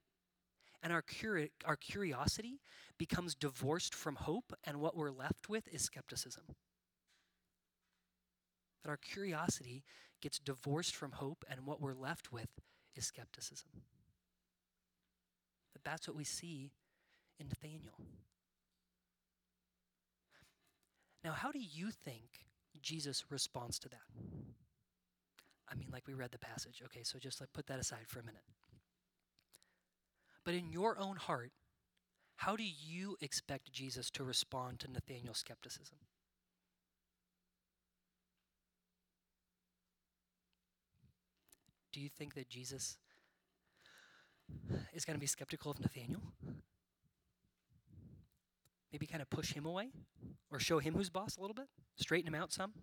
And 0.84 0.92
our, 0.92 1.02
curi- 1.02 1.52
our 1.66 1.76
curiosity 1.76 2.60
becomes 2.98 3.34
divorced 3.34 3.96
from 3.96 4.16
hope, 4.16 4.54
and 4.66 4.80
what 4.82 4.96
we're 4.96 5.10
left 5.10 5.50
with 5.50 5.68
is 5.70 5.82
skepticism 5.82 6.44
that 8.86 8.92
our 8.92 8.98
curiosity 8.98 9.84
gets 10.22 10.38
divorced 10.38 10.96
from 10.96 11.14
hope, 11.14 11.44
and 11.50 11.66
what 11.66 11.82
we're 11.82 11.96
left 11.96 12.32
with 12.32 12.50
is 12.96 13.06
skepticism. 13.06 13.70
But 15.74 15.84
that's 15.84 16.08
what 16.08 16.16
we 16.16 16.24
see 16.24 16.72
in 17.40 17.48
Nathaniel. 17.48 17.96
Now, 21.24 21.32
how 21.32 21.52
do 21.52 21.60
you 21.60 21.90
think 21.90 22.46
Jesus 22.82 23.26
responds 23.30 23.80
to 23.80 23.90
that? 23.90 24.06
I 25.68 25.74
mean, 25.74 25.88
like 25.92 26.08
we 26.08 26.14
read 26.14 26.32
the 26.32 26.38
passage. 26.38 26.84
Okay, 26.86 27.02
so 27.02 27.18
just 27.18 27.42
like 27.42 27.52
put 27.54 27.66
that 27.68 27.80
aside 27.80 28.08
for 28.08 28.20
a 28.20 28.24
minute. 28.24 28.44
But 30.44 30.54
in 30.54 30.72
your 30.72 31.00
own 31.00 31.16
heart, 31.16 31.52
how 32.36 32.56
do 32.56 32.64
you 32.64 33.18
expect 33.20 33.74
Jesus 33.74 34.12
to 34.12 34.24
respond 34.24 34.80
to 34.82 34.92
Nathaniel's 34.92 35.40
skepticism? 35.40 35.98
Do 41.96 42.02
you 42.02 42.10
think 42.10 42.34
that 42.34 42.50
Jesus 42.50 42.98
is 44.94 45.06
going 45.06 45.16
to 45.16 45.20
be 45.20 45.28
skeptical 45.28 45.72
of 45.72 45.80
Nathaniel? 45.80 46.22
Maybe 48.92 49.08
kind 49.08 49.22
of 49.22 49.30
push 49.30 49.54
him 49.54 49.66
away? 49.66 49.92
Or 50.52 50.60
show 50.60 50.80
him 50.80 50.94
who's 50.94 51.10
boss 51.10 51.38
a 51.38 51.42
little 51.42 51.54
bit? 51.54 51.68
Straighten 51.96 52.28
him 52.28 52.36
out 52.36 52.52
some? 52.52 52.74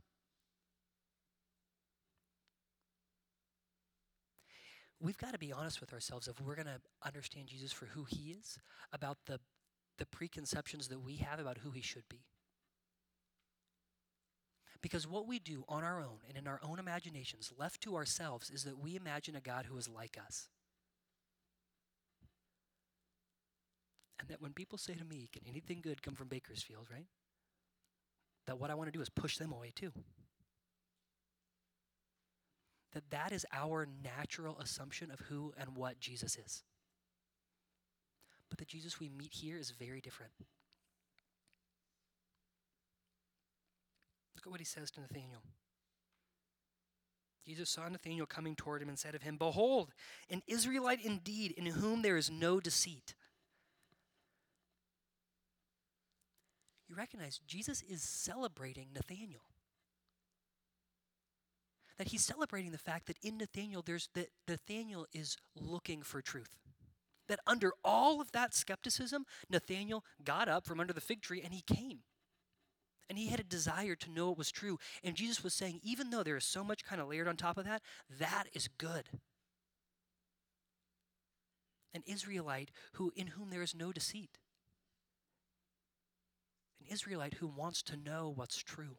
We've 4.98 5.18
got 5.18 5.34
to 5.34 5.38
be 5.38 5.52
honest 5.52 5.82
with 5.82 5.92
ourselves 5.92 6.26
if 6.26 6.40
we're 6.40 6.54
going 6.54 6.64
to 6.64 6.80
understand 7.04 7.48
Jesus 7.48 7.70
for 7.70 7.84
who 7.86 8.06
he 8.08 8.30
is, 8.40 8.56
about 8.94 9.18
the, 9.26 9.40
the 9.98 10.06
preconceptions 10.06 10.88
that 10.88 11.02
we 11.02 11.16
have 11.16 11.38
about 11.38 11.58
who 11.58 11.72
he 11.72 11.82
should 11.82 12.08
be. 12.08 12.24
Because 14.82 15.06
what 15.06 15.28
we 15.28 15.38
do 15.38 15.64
on 15.68 15.84
our 15.84 16.00
own 16.00 16.18
and 16.28 16.36
in 16.36 16.48
our 16.48 16.60
own 16.62 16.80
imaginations, 16.80 17.52
left 17.56 17.80
to 17.82 17.94
ourselves, 17.94 18.50
is 18.50 18.64
that 18.64 18.78
we 18.78 18.96
imagine 18.96 19.36
a 19.36 19.40
God 19.40 19.66
who 19.66 19.78
is 19.78 19.88
like 19.88 20.18
us. 20.22 20.48
And 24.18 24.28
that 24.28 24.42
when 24.42 24.52
people 24.52 24.78
say 24.78 24.94
to 24.94 25.04
me, 25.04 25.28
Can 25.32 25.42
anything 25.48 25.80
good 25.82 26.02
come 26.02 26.14
from 26.14 26.28
Bakersfield, 26.28 26.88
right? 26.92 27.06
That 28.46 28.58
what 28.58 28.70
I 28.70 28.74
want 28.74 28.88
to 28.88 28.96
do 28.96 29.00
is 29.00 29.08
push 29.08 29.38
them 29.38 29.52
away 29.52 29.72
too. 29.74 29.92
That 32.92 33.08
that 33.10 33.32
is 33.32 33.46
our 33.52 33.88
natural 34.04 34.58
assumption 34.58 35.10
of 35.10 35.20
who 35.20 35.54
and 35.56 35.76
what 35.76 36.00
Jesus 36.00 36.36
is. 36.36 36.62
But 38.50 38.58
the 38.58 38.64
Jesus 38.64 39.00
we 39.00 39.08
meet 39.08 39.32
here 39.32 39.56
is 39.56 39.70
very 39.70 40.00
different. 40.00 40.32
Look 44.34 44.46
at 44.46 44.50
what 44.50 44.60
he 44.60 44.66
says 44.66 44.90
to 44.92 45.00
Nathanael. 45.00 45.42
Jesus 47.46 47.70
saw 47.70 47.88
Nathanael 47.88 48.26
coming 48.26 48.54
toward 48.54 48.82
him 48.82 48.88
and 48.88 48.98
said 48.98 49.14
of 49.14 49.22
him, 49.22 49.36
Behold, 49.36 49.92
an 50.30 50.42
Israelite 50.46 51.04
indeed, 51.04 51.52
in 51.52 51.66
whom 51.66 52.02
there 52.02 52.16
is 52.16 52.30
no 52.30 52.60
deceit. 52.60 53.14
You 56.88 56.94
recognize 56.94 57.40
Jesus 57.46 57.82
is 57.82 58.02
celebrating 58.02 58.88
Nathanael. 58.94 59.46
That 61.98 62.08
he's 62.08 62.24
celebrating 62.24 62.70
the 62.70 62.78
fact 62.78 63.06
that 63.06 63.18
in 63.22 63.38
Nathanael, 63.38 63.82
there's 63.82 64.08
that 64.14 64.30
Nathanael 64.46 65.06
is 65.12 65.36
looking 65.58 66.02
for 66.02 66.20
truth. 66.20 66.50
That 67.28 67.40
under 67.46 67.72
all 67.84 68.20
of 68.20 68.32
that 68.32 68.54
skepticism, 68.54 69.24
Nathanael 69.48 70.04
got 70.22 70.48
up 70.48 70.66
from 70.66 70.80
under 70.80 70.92
the 70.92 71.00
fig 71.00 71.22
tree 71.22 71.40
and 71.42 71.54
he 71.54 71.62
came. 71.62 72.00
And 73.08 73.18
he 73.18 73.26
had 73.26 73.40
a 73.40 73.44
desire 73.44 73.94
to 73.96 74.10
know 74.10 74.30
it 74.30 74.38
was 74.38 74.50
true. 74.50 74.78
And 75.02 75.14
Jesus 75.14 75.44
was 75.44 75.54
saying, 75.54 75.80
even 75.82 76.10
though 76.10 76.22
there 76.22 76.36
is 76.36 76.44
so 76.44 76.64
much 76.64 76.84
kind 76.84 77.00
of 77.00 77.08
layered 77.08 77.28
on 77.28 77.36
top 77.36 77.58
of 77.58 77.64
that, 77.64 77.82
that 78.18 78.44
is 78.54 78.68
good. 78.78 79.04
An 81.94 82.02
Israelite 82.06 82.70
who 82.94 83.12
in 83.14 83.28
whom 83.28 83.50
there 83.50 83.62
is 83.62 83.74
no 83.74 83.92
deceit. 83.92 84.38
An 86.80 86.86
Israelite 86.90 87.34
who 87.34 87.46
wants 87.46 87.82
to 87.82 87.96
know 87.96 88.32
what's 88.34 88.58
true. 88.58 88.96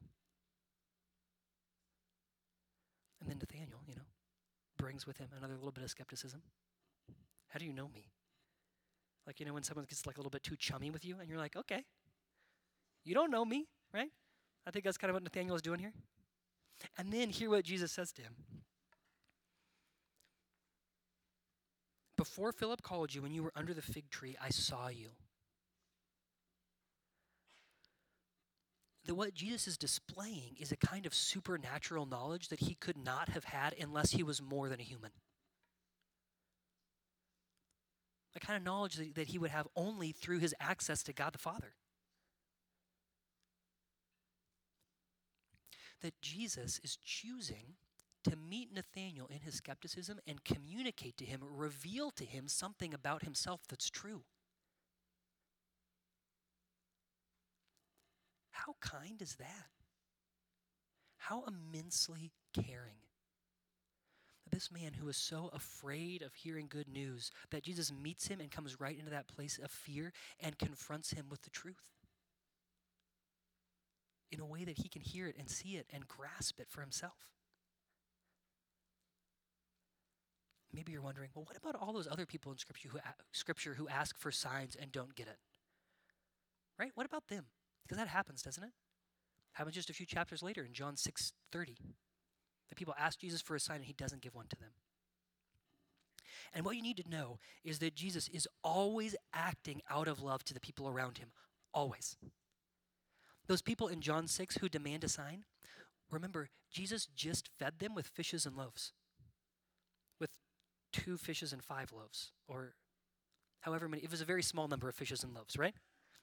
And 3.19 3.29
then 3.29 3.39
Nathaniel, 3.39 3.79
you 3.87 3.95
know, 3.95 4.01
brings 4.77 5.07
with 5.07 5.17
him 5.17 5.29
another 5.37 5.55
little 5.55 5.71
bit 5.71 5.83
of 5.83 5.89
skepticism. 5.89 6.41
How 7.47 7.57
do 7.57 7.65
you 7.65 7.73
know 7.73 7.87
me? 7.87 8.11
Like, 9.25 9.39
you 9.39 9.45
know, 9.45 9.53
when 9.53 9.63
someone 9.63 9.85
gets 9.85 10.05
like 10.05 10.17
a 10.17 10.19
little 10.19 10.29
bit 10.29 10.43
too 10.43 10.57
chummy 10.57 10.91
with 10.91 11.05
you, 11.05 11.17
and 11.19 11.29
you're 11.29 11.37
like, 11.37 11.55
okay, 11.55 11.85
you 13.05 13.15
don't 13.15 13.31
know 13.31 13.45
me 13.45 13.67
right? 13.93 14.09
I 14.65 14.71
think 14.71 14.85
that's 14.85 14.97
kind 14.97 15.09
of 15.09 15.15
what 15.15 15.23
Nathaniel 15.23 15.55
is 15.55 15.61
doing 15.61 15.79
here. 15.79 15.93
And 16.97 17.11
then 17.11 17.29
hear 17.29 17.49
what 17.49 17.63
Jesus 17.63 17.91
says 17.91 18.11
to 18.13 18.21
him. 18.21 18.33
Before 22.17 22.51
Philip 22.51 22.81
called 22.81 23.13
you, 23.13 23.21
when 23.21 23.33
you 23.33 23.43
were 23.43 23.51
under 23.55 23.73
the 23.73 23.81
fig 23.81 24.09
tree, 24.09 24.35
I 24.41 24.49
saw 24.49 24.87
you. 24.87 25.09
That 29.05 29.15
what 29.15 29.33
Jesus 29.33 29.67
is 29.67 29.77
displaying 29.77 30.55
is 30.59 30.71
a 30.71 30.77
kind 30.77 31.05
of 31.05 31.13
supernatural 31.13 32.05
knowledge 32.05 32.47
that 32.47 32.61
he 32.61 32.75
could 32.75 32.97
not 32.97 33.29
have 33.29 33.43
had 33.43 33.75
unless 33.79 34.11
he 34.11 34.23
was 34.23 34.41
more 34.41 34.69
than 34.69 34.79
a 34.79 34.83
human. 34.83 35.11
a 38.35 38.39
kind 38.39 38.57
of 38.57 38.63
knowledge 38.63 38.95
that, 38.95 39.15
that 39.15 39.27
he 39.27 39.37
would 39.37 39.51
have 39.51 39.67
only 39.75 40.11
through 40.11 40.39
his 40.39 40.55
access 40.59 41.03
to 41.03 41.13
God 41.13 41.33
the 41.33 41.39
Father. 41.39 41.73
That 46.03 46.21
Jesus 46.21 46.79
is 46.83 46.97
choosing 47.03 47.73
to 48.23 48.35
meet 48.35 48.73
Nathanael 48.73 49.27
in 49.31 49.39
his 49.39 49.55
skepticism 49.55 50.19
and 50.27 50.43
communicate 50.43 51.17
to 51.17 51.25
him, 51.25 51.41
reveal 51.41 52.11
to 52.11 52.25
him 52.25 52.47
something 52.47 52.93
about 52.93 53.23
himself 53.23 53.61
that's 53.67 53.89
true. 53.89 54.21
How 58.51 58.75
kind 58.79 59.21
is 59.21 59.35
that? 59.35 59.67
How 61.17 61.43
immensely 61.47 62.31
caring. 62.53 63.01
This 64.49 64.71
man 64.71 64.93
who 64.93 65.09
is 65.09 65.17
so 65.17 65.49
afraid 65.53 66.21
of 66.21 66.33
hearing 66.33 66.67
good 66.69 66.87
news 66.87 67.31
that 67.49 67.63
Jesus 67.63 67.91
meets 67.91 68.27
him 68.27 68.39
and 68.39 68.51
comes 68.51 68.79
right 68.79 68.97
into 68.97 69.09
that 69.09 69.27
place 69.27 69.59
of 69.61 69.71
fear 69.71 70.13
and 70.39 70.57
confronts 70.59 71.11
him 71.11 71.25
with 71.29 71.41
the 71.41 71.49
truth 71.49 71.81
in 74.33 74.39
a 74.39 74.45
way 74.45 74.63
that 74.63 74.79
he 74.79 74.89
can 74.89 75.01
hear 75.01 75.27
it 75.27 75.35
and 75.37 75.47
see 75.49 75.75
it 75.77 75.85
and 75.93 76.07
grasp 76.07 76.59
it 76.59 76.67
for 76.69 76.81
himself. 76.81 77.13
Maybe 80.73 80.91
you're 80.91 81.03
wondering, 81.03 81.29
well, 81.35 81.45
what 81.45 81.55
about 81.55 81.75
all 81.79 81.93
those 81.93 82.07
other 82.11 82.25
people 82.25 82.51
in 82.51 82.57
Scripture 82.57 82.89
who, 82.89 82.99
Scripture 83.31 83.75
who 83.75 83.87
ask 83.87 84.17
for 84.17 84.31
signs 84.31 84.75
and 84.75 84.91
don't 84.91 85.13
get 85.13 85.27
it? 85.27 85.37
Right? 86.79 86.91
What 86.95 87.05
about 87.05 87.27
them? 87.27 87.45
Because 87.83 87.97
that 87.97 88.07
happens, 88.07 88.41
doesn't 88.41 88.63
it? 88.63 88.71
Happens 89.53 89.75
just 89.75 89.91
a 89.91 89.93
few 89.93 90.07
chapters 90.07 90.41
later 90.41 90.63
in 90.63 90.73
John 90.73 90.95
6:30. 90.95 91.77
The 92.69 92.75
people 92.75 92.95
ask 92.97 93.19
Jesus 93.19 93.39
for 93.39 93.55
a 93.55 93.59
sign 93.59 93.77
and 93.77 93.85
he 93.85 93.93
doesn't 93.93 94.23
give 94.23 94.33
one 94.33 94.47
to 94.47 94.55
them. 94.55 94.71
And 96.53 96.65
what 96.65 96.75
you 96.75 96.81
need 96.81 96.97
to 96.97 97.09
know 97.09 97.37
is 97.63 97.77
that 97.79 97.93
Jesus 97.93 98.27
is 98.29 98.47
always 98.63 99.15
acting 99.31 99.81
out 99.91 100.07
of 100.07 100.21
love 100.23 100.43
to 100.45 100.55
the 100.55 100.59
people 100.59 100.87
around 100.87 101.19
him. 101.19 101.31
Always. 101.71 102.17
Those 103.47 103.61
people 103.61 103.87
in 103.87 104.01
John 104.01 104.27
6 104.27 104.57
who 104.57 104.69
demand 104.69 105.03
a 105.03 105.09
sign, 105.09 105.43
remember, 106.09 106.49
Jesus 106.71 107.07
just 107.15 107.49
fed 107.59 107.79
them 107.79 107.93
with 107.93 108.07
fishes 108.07 108.45
and 108.45 108.55
loaves. 108.55 108.93
With 110.19 110.31
two 110.91 111.17
fishes 111.17 111.51
and 111.51 111.63
five 111.63 111.91
loaves, 111.91 112.31
or 112.47 112.75
however 113.61 113.87
many. 113.87 114.03
It 114.03 114.11
was 114.11 114.21
a 114.21 114.25
very 114.25 114.43
small 114.43 114.67
number 114.67 114.87
of 114.87 114.95
fishes 114.95 115.23
and 115.23 115.33
loaves, 115.33 115.57
right? 115.57 115.73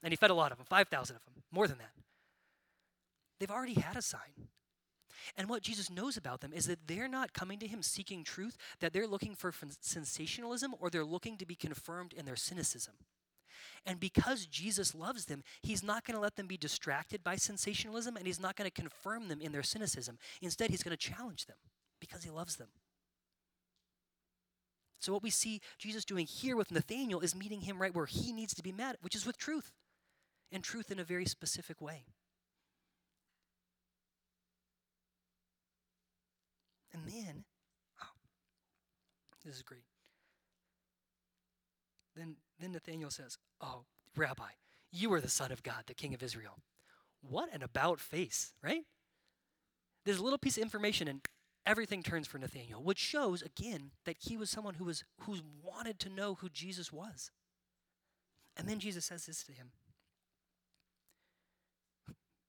And 0.03 0.13
he 0.13 0.17
fed 0.17 0.31
a 0.31 0.35
lot 0.35 0.53
of 0.53 0.59
them, 0.59 0.67
5,000 0.69 1.17
of 1.17 1.25
them, 1.25 1.43
more 1.51 1.67
than 1.67 1.79
that. 1.79 1.93
They've 3.39 3.51
already 3.51 3.75
had 3.75 3.97
a 3.97 4.03
sign. 4.03 4.49
And 5.37 5.49
what 5.49 5.63
Jesus 5.63 5.91
knows 5.91 6.17
about 6.17 6.41
them 6.41 6.53
is 6.53 6.67
that 6.67 6.87
they're 6.87 7.09
not 7.09 7.33
coming 7.33 7.59
to 7.59 7.67
him 7.67 7.83
seeking 7.83 8.25
truth, 8.25 8.57
that 8.81 8.93
they're 8.93 9.07
looking 9.07 9.35
for 9.35 9.49
f- 9.49 9.77
sensationalism 9.81 10.75
or 10.81 10.91
they're 10.91 11.05
looking 11.05 11.37
to 11.39 11.47
be 11.47 11.55
confirmed 11.55 12.13
in 12.13 12.25
their 12.25 12.37
cynicism. 12.37 12.95
And 13.87 14.01
because 14.01 14.47
Jesus 14.47 14.95
loves 14.95 15.27
them, 15.27 15.43
he's 15.63 15.83
not 15.83 16.05
going 16.05 16.15
to 16.15 16.21
let 16.21 16.37
them 16.37 16.47
be 16.47 16.57
distracted 16.57 17.23
by 17.25 17.37
sensationalism 17.37 18.17
and 18.17 18.27
he's 18.27 18.41
not 18.41 18.57
going 18.57 18.71
to 18.71 18.81
confirm 18.81 19.29
them 19.29 19.41
in 19.41 19.53
their 19.53 19.63
cynicism. 19.63 20.19
Instead, 20.43 20.71
he's 20.71 20.83
going 20.83 20.97
to 20.97 21.11
challenge 21.11 21.47
them 21.47 21.57
because 22.01 22.25
he 22.25 22.31
loves 22.31 22.57
them. 22.57 22.69
So, 25.01 25.15
what 25.15 25.23
we 25.23 25.31
see 25.31 25.61
Jesus 25.79 26.05
doing 26.05 26.27
here 26.27 26.57
with 26.57 26.71
Nathanael 26.71 27.21
is 27.21 27.35
meeting 27.35 27.63
him 27.63 27.81
right 27.81 27.95
where 27.95 28.07
he 28.07 28.33
needs 28.33 28.55
to 28.55 28.63
be 28.63 28.71
met, 28.71 28.97
which 29.01 29.15
is 29.15 29.25
with 29.25 29.39
truth, 29.39 29.73
and 30.53 30.63
truth 30.63 30.91
in 30.91 30.99
a 30.99 31.05
very 31.05 31.25
specific 31.25 31.81
way. 31.81 32.05
And 36.93 37.03
then, 37.07 37.45
oh, 38.03 38.09
this 39.45 39.57
is 39.57 39.63
great. 39.63 39.85
Then, 42.15 42.37
then 42.61 42.73
Nathanael 42.73 43.11
says, 43.11 43.39
Oh, 43.61 43.85
Rabbi, 44.17 44.51
you 44.93 45.13
are 45.13 45.21
the 45.21 45.29
Son 45.29 45.53
of 45.53 45.63
God, 45.63 45.85
the 45.87 45.95
King 45.95 46.15
of 46.15 46.23
Israel. 46.23 46.59
What 47.23 47.53
an 47.53 47.63
about 47.63 48.01
face, 48.01 48.53
right? 48.63 48.83
There's 50.05 50.19
a 50.19 50.25
little 50.25 50.39
piece 50.39 50.57
of 50.57 50.63
information 50.63 51.09
and 51.09 51.21
everything 51.67 52.03
turns 52.03 52.27
for 52.27 52.39
Nathanael, 52.39 52.83
which 52.83 52.99
shows 52.99 53.43
again 53.43 53.91
that 54.05 54.17
he 54.21 54.37
was 54.37 54.51
someone 54.51 54.75
who 54.75 54.85
was 54.85 55.05
who 55.23 55.37
wanted 55.63 55.99
to 56.01 56.09
know 56.09 56.35
who 56.35 56.49
Jesus 56.49 56.93
was. 56.93 57.31
And 58.57 58.69
then 58.69 58.79
Jesus 58.79 59.05
says 59.05 59.27
this 59.27 59.45
to 59.45 59.53
him. 59.53 59.71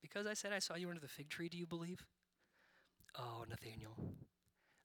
Because 0.02 0.26
I 0.28 0.34
said 0.34 0.52
I 0.52 0.60
saw 0.60 0.76
you 0.76 0.89
under 0.89 1.00
the 1.00 1.08
fig 1.08 1.30
tree, 1.30 1.50
do 1.50 1.58
you 1.58 1.65
believe? 1.65 2.06
Oh, 3.17 3.45
Nathanael, 3.47 3.95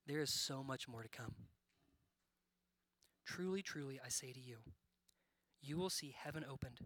there 0.07 0.21
is 0.21 0.31
so 0.31 0.63
much 0.63 0.89
more 0.89 1.03
to 1.03 1.09
come. 1.09 1.35
Truly, 3.25 3.63
truly, 3.63 4.01
I 4.05 4.09
say 4.09 4.33
to 4.33 4.41
you, 4.41 4.59
you 5.67 5.77
will 5.77 5.91
see 5.91 6.15
heaven 6.17 6.45
opened 6.49 6.81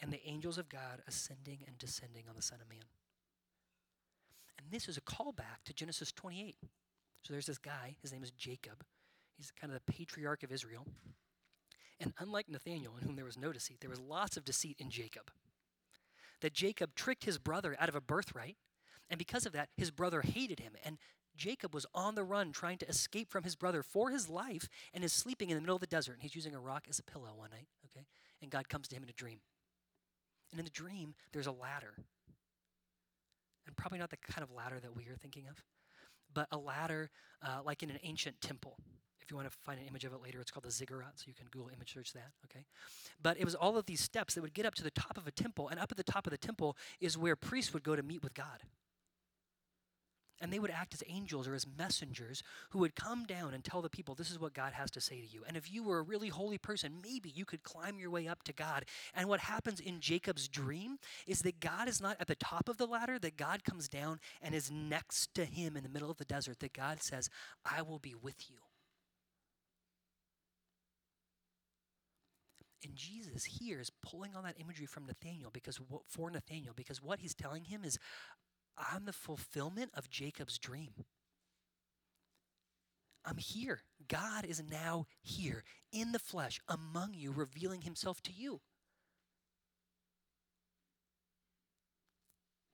and 0.00 0.12
the 0.12 0.26
angels 0.26 0.58
of 0.58 0.68
God 0.68 1.02
ascending 1.06 1.58
and 1.66 1.76
descending 1.78 2.24
on 2.28 2.36
the 2.36 2.42
Son 2.42 2.58
of 2.60 2.68
Man. 2.68 2.84
And 4.58 4.70
this 4.70 4.88
is 4.88 4.96
a 4.96 5.00
callback 5.00 5.64
to 5.64 5.74
Genesis 5.74 6.12
28. 6.12 6.56
So 7.22 7.32
there's 7.32 7.46
this 7.46 7.58
guy, 7.58 7.96
his 8.02 8.12
name 8.12 8.22
is 8.22 8.30
Jacob. 8.32 8.84
He's 9.36 9.52
kind 9.52 9.72
of 9.72 9.80
the 9.84 9.92
patriarch 9.92 10.42
of 10.42 10.52
Israel. 10.52 10.86
And 12.00 12.12
unlike 12.18 12.48
Nathanael, 12.48 12.96
in 13.00 13.06
whom 13.06 13.16
there 13.16 13.24
was 13.24 13.38
no 13.38 13.52
deceit, 13.52 13.80
there 13.80 13.90
was 13.90 14.00
lots 14.00 14.36
of 14.36 14.44
deceit 14.44 14.76
in 14.78 14.90
Jacob. 14.90 15.30
That 16.40 16.52
Jacob 16.52 16.94
tricked 16.94 17.24
his 17.24 17.38
brother 17.38 17.76
out 17.80 17.88
of 17.88 17.96
a 17.96 18.00
birthright, 18.00 18.56
and 19.10 19.18
because 19.18 19.46
of 19.46 19.52
that, 19.52 19.68
his 19.76 19.90
brother 19.90 20.22
hated 20.22 20.60
him. 20.60 20.72
And 20.84 20.98
Jacob 21.36 21.74
was 21.74 21.86
on 21.94 22.14
the 22.14 22.24
run 22.24 22.52
trying 22.52 22.78
to 22.78 22.88
escape 22.88 23.30
from 23.30 23.44
his 23.44 23.56
brother 23.56 23.82
for 23.82 24.10
his 24.10 24.28
life 24.28 24.68
and 24.92 25.02
is 25.02 25.12
sleeping 25.12 25.50
in 25.50 25.56
the 25.56 25.60
middle 25.60 25.76
of 25.76 25.80
the 25.80 25.86
desert. 25.86 26.14
And 26.14 26.22
he's 26.22 26.34
using 26.34 26.54
a 26.54 26.60
rock 26.60 26.86
as 26.88 26.98
a 26.98 27.04
pillow 27.04 27.32
one 27.34 27.50
night, 27.50 27.68
okay? 27.90 28.06
And 28.42 28.50
God 28.50 28.68
comes 28.68 28.88
to 28.88 28.96
him 28.96 29.02
in 29.02 29.08
a 29.08 29.12
dream. 29.12 29.40
And 30.50 30.58
in 30.58 30.64
the 30.64 30.70
dream, 30.70 31.14
there's 31.32 31.46
a 31.46 31.52
ladder. 31.52 31.94
And 33.66 33.76
probably 33.76 33.98
not 33.98 34.10
the 34.10 34.16
kind 34.16 34.42
of 34.42 34.50
ladder 34.50 34.80
that 34.80 34.96
we 34.96 35.04
are 35.04 35.16
thinking 35.16 35.46
of, 35.48 35.62
but 36.32 36.48
a 36.50 36.58
ladder 36.58 37.10
uh, 37.42 37.60
like 37.64 37.82
in 37.82 37.90
an 37.90 37.98
ancient 38.02 38.40
temple. 38.40 38.76
If 39.20 39.30
you 39.30 39.36
want 39.36 39.50
to 39.50 39.56
find 39.58 39.78
an 39.78 39.86
image 39.86 40.04
of 40.04 40.14
it 40.14 40.22
later, 40.22 40.40
it's 40.40 40.50
called 40.50 40.64
the 40.64 40.70
ziggurat, 40.70 41.12
so 41.16 41.24
you 41.26 41.34
can 41.34 41.48
Google 41.50 41.68
image 41.68 41.92
search 41.92 42.14
that, 42.14 42.30
okay? 42.46 42.64
But 43.22 43.38
it 43.38 43.44
was 43.44 43.54
all 43.54 43.76
of 43.76 43.84
these 43.84 44.00
steps 44.00 44.34
that 44.34 44.40
would 44.40 44.54
get 44.54 44.64
up 44.64 44.74
to 44.76 44.82
the 44.82 44.90
top 44.90 45.18
of 45.18 45.26
a 45.26 45.30
temple, 45.30 45.68
and 45.68 45.78
up 45.78 45.90
at 45.90 45.98
the 45.98 46.02
top 46.02 46.26
of 46.26 46.30
the 46.30 46.38
temple 46.38 46.78
is 46.98 47.18
where 47.18 47.36
priests 47.36 47.74
would 47.74 47.82
go 47.82 47.94
to 47.94 48.02
meet 48.02 48.22
with 48.22 48.32
God. 48.32 48.62
And 50.40 50.52
they 50.52 50.58
would 50.58 50.70
act 50.70 50.94
as 50.94 51.02
angels 51.08 51.48
or 51.48 51.54
as 51.54 51.66
messengers 51.78 52.42
who 52.70 52.78
would 52.78 52.94
come 52.94 53.24
down 53.24 53.54
and 53.54 53.64
tell 53.64 53.82
the 53.82 53.90
people, 53.90 54.14
this 54.14 54.30
is 54.30 54.38
what 54.38 54.54
God 54.54 54.72
has 54.72 54.90
to 54.92 55.00
say 55.00 55.20
to 55.20 55.26
you. 55.26 55.42
And 55.46 55.56
if 55.56 55.72
you 55.72 55.82
were 55.82 55.98
a 55.98 56.02
really 56.02 56.28
holy 56.28 56.58
person, 56.58 57.00
maybe 57.02 57.30
you 57.30 57.44
could 57.44 57.62
climb 57.62 57.98
your 57.98 58.10
way 58.10 58.28
up 58.28 58.42
to 58.44 58.52
God. 58.52 58.84
And 59.14 59.28
what 59.28 59.40
happens 59.40 59.80
in 59.80 60.00
Jacob's 60.00 60.48
dream 60.48 60.98
is 61.26 61.40
that 61.40 61.60
God 61.60 61.88
is 61.88 62.00
not 62.00 62.16
at 62.20 62.28
the 62.28 62.34
top 62.36 62.68
of 62.68 62.76
the 62.76 62.86
ladder, 62.86 63.18
that 63.18 63.36
God 63.36 63.64
comes 63.64 63.88
down 63.88 64.20
and 64.40 64.54
is 64.54 64.70
next 64.70 65.34
to 65.34 65.44
him 65.44 65.76
in 65.76 65.82
the 65.82 65.88
middle 65.88 66.10
of 66.10 66.18
the 66.18 66.24
desert, 66.24 66.60
that 66.60 66.72
God 66.72 67.02
says, 67.02 67.28
I 67.64 67.82
will 67.82 67.98
be 67.98 68.14
with 68.14 68.48
you. 68.48 68.58
And 72.84 72.94
Jesus 72.94 73.44
here 73.44 73.80
is 73.80 73.90
pulling 73.90 74.36
on 74.36 74.44
that 74.44 74.54
imagery 74.60 74.86
from 74.86 75.06
Nathaniel 75.06 75.50
because 75.52 75.80
for 76.06 76.30
Nathaniel 76.30 76.74
because 76.76 77.02
what 77.02 77.18
he's 77.18 77.34
telling 77.34 77.64
him 77.64 77.84
is 77.84 77.98
I'm 78.78 79.04
the 79.04 79.12
fulfillment 79.12 79.90
of 79.94 80.10
Jacob's 80.10 80.58
dream. 80.58 80.90
I'm 83.24 83.36
here. 83.36 83.82
God 84.08 84.44
is 84.46 84.62
now 84.70 85.06
here 85.20 85.64
in 85.92 86.12
the 86.12 86.18
flesh 86.18 86.60
among 86.68 87.14
you, 87.14 87.32
revealing 87.32 87.82
himself 87.82 88.22
to 88.22 88.32
you. 88.32 88.60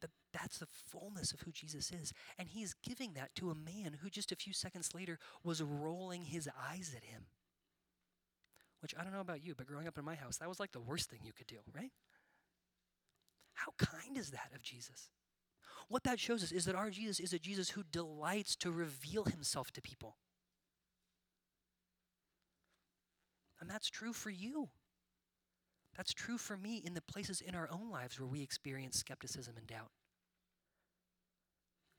That, 0.01 0.11
that's 0.33 0.59
the 0.59 0.67
fullness 0.67 1.33
of 1.33 1.41
who 1.41 1.51
Jesus 1.51 1.91
is. 1.91 2.13
And 2.39 2.49
he's 2.49 2.75
giving 2.85 3.15
that 3.15 3.35
to 3.37 3.51
a 3.51 3.55
man 3.55 3.99
who 4.01 4.11
just 4.11 4.31
a 4.31 4.37
few 4.37 4.53
seconds 4.53 4.95
later 4.95 5.19
was 5.43 5.63
rolling 5.63 6.23
his 6.23 6.49
eyes 6.71 6.95
at 6.97 7.05
him. 7.05 7.27
Which 8.81 8.95
I 8.99 9.03
don't 9.03 9.15
know 9.15 9.21
about 9.21 9.43
you, 9.43 9.55
but 9.57 9.67
growing 9.67 9.89
up 9.89 9.99
in 9.99 10.05
my 10.05 10.15
house, 10.15 10.37
that 10.37 10.49
was 10.49 10.61
like 10.61 10.73
the 10.73 10.81
worst 10.81 11.11
thing 11.11 11.21
you 11.25 11.33
could 11.33 11.47
do, 11.47 11.57
right? 11.75 11.91
How 13.55 13.73
kind 13.79 14.19
is 14.19 14.31
that 14.31 14.51
of 14.55 14.63
Jesus? 14.63 15.09
What 15.89 16.05
that 16.05 16.19
shows 16.19 16.43
us 16.43 16.53
is 16.53 16.65
that 16.65 16.75
our 16.75 16.91
Jesus 16.91 17.21
is 17.21 17.33
a 17.33 17.39
Jesus 17.39 17.71
who 17.71 17.83
delights 17.83 18.57
to 18.57 18.71
reveal 18.71 19.25
himself 19.25 19.71
to 19.73 19.83
people. 19.83 20.17
And 23.61 23.71
that's 23.71 23.89
true 23.89 24.13
for 24.13 24.31
you. 24.31 24.69
That's 25.97 26.13
true 26.13 26.39
for 26.39 26.57
me 26.57 26.83
in 26.85 26.95
the 26.95 27.01
places 27.01 27.41
in 27.41 27.55
our 27.55 27.69
own 27.71 27.91
lives 27.91 28.19
where 28.19 28.29
we 28.29 28.43
experience 28.43 28.99
skepticism 28.99 29.55
and 29.57 29.67
doubt. 29.67 29.91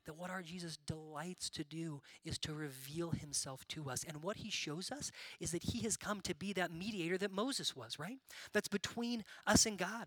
That 0.04 0.16
what 0.16 0.30
our 0.30 0.42
Jesus 0.42 0.76
delights 0.86 1.50
to 1.50 1.64
do 1.64 2.02
is 2.24 2.38
to 2.40 2.54
reveal 2.54 3.10
himself 3.10 3.66
to 3.68 3.90
us. 3.90 4.04
And 4.06 4.22
what 4.22 4.36
he 4.36 4.50
shows 4.50 4.92
us 4.92 5.10
is 5.40 5.50
that 5.50 5.64
he 5.64 5.80
has 5.80 5.96
come 5.96 6.20
to 6.20 6.34
be 6.34 6.52
that 6.52 6.70
mediator 6.70 7.18
that 7.18 7.32
Moses 7.32 7.74
was, 7.74 7.98
right? 7.98 8.18
That's 8.52 8.68
between 8.68 9.24
us 9.46 9.66
and 9.66 9.76
God. 9.76 10.06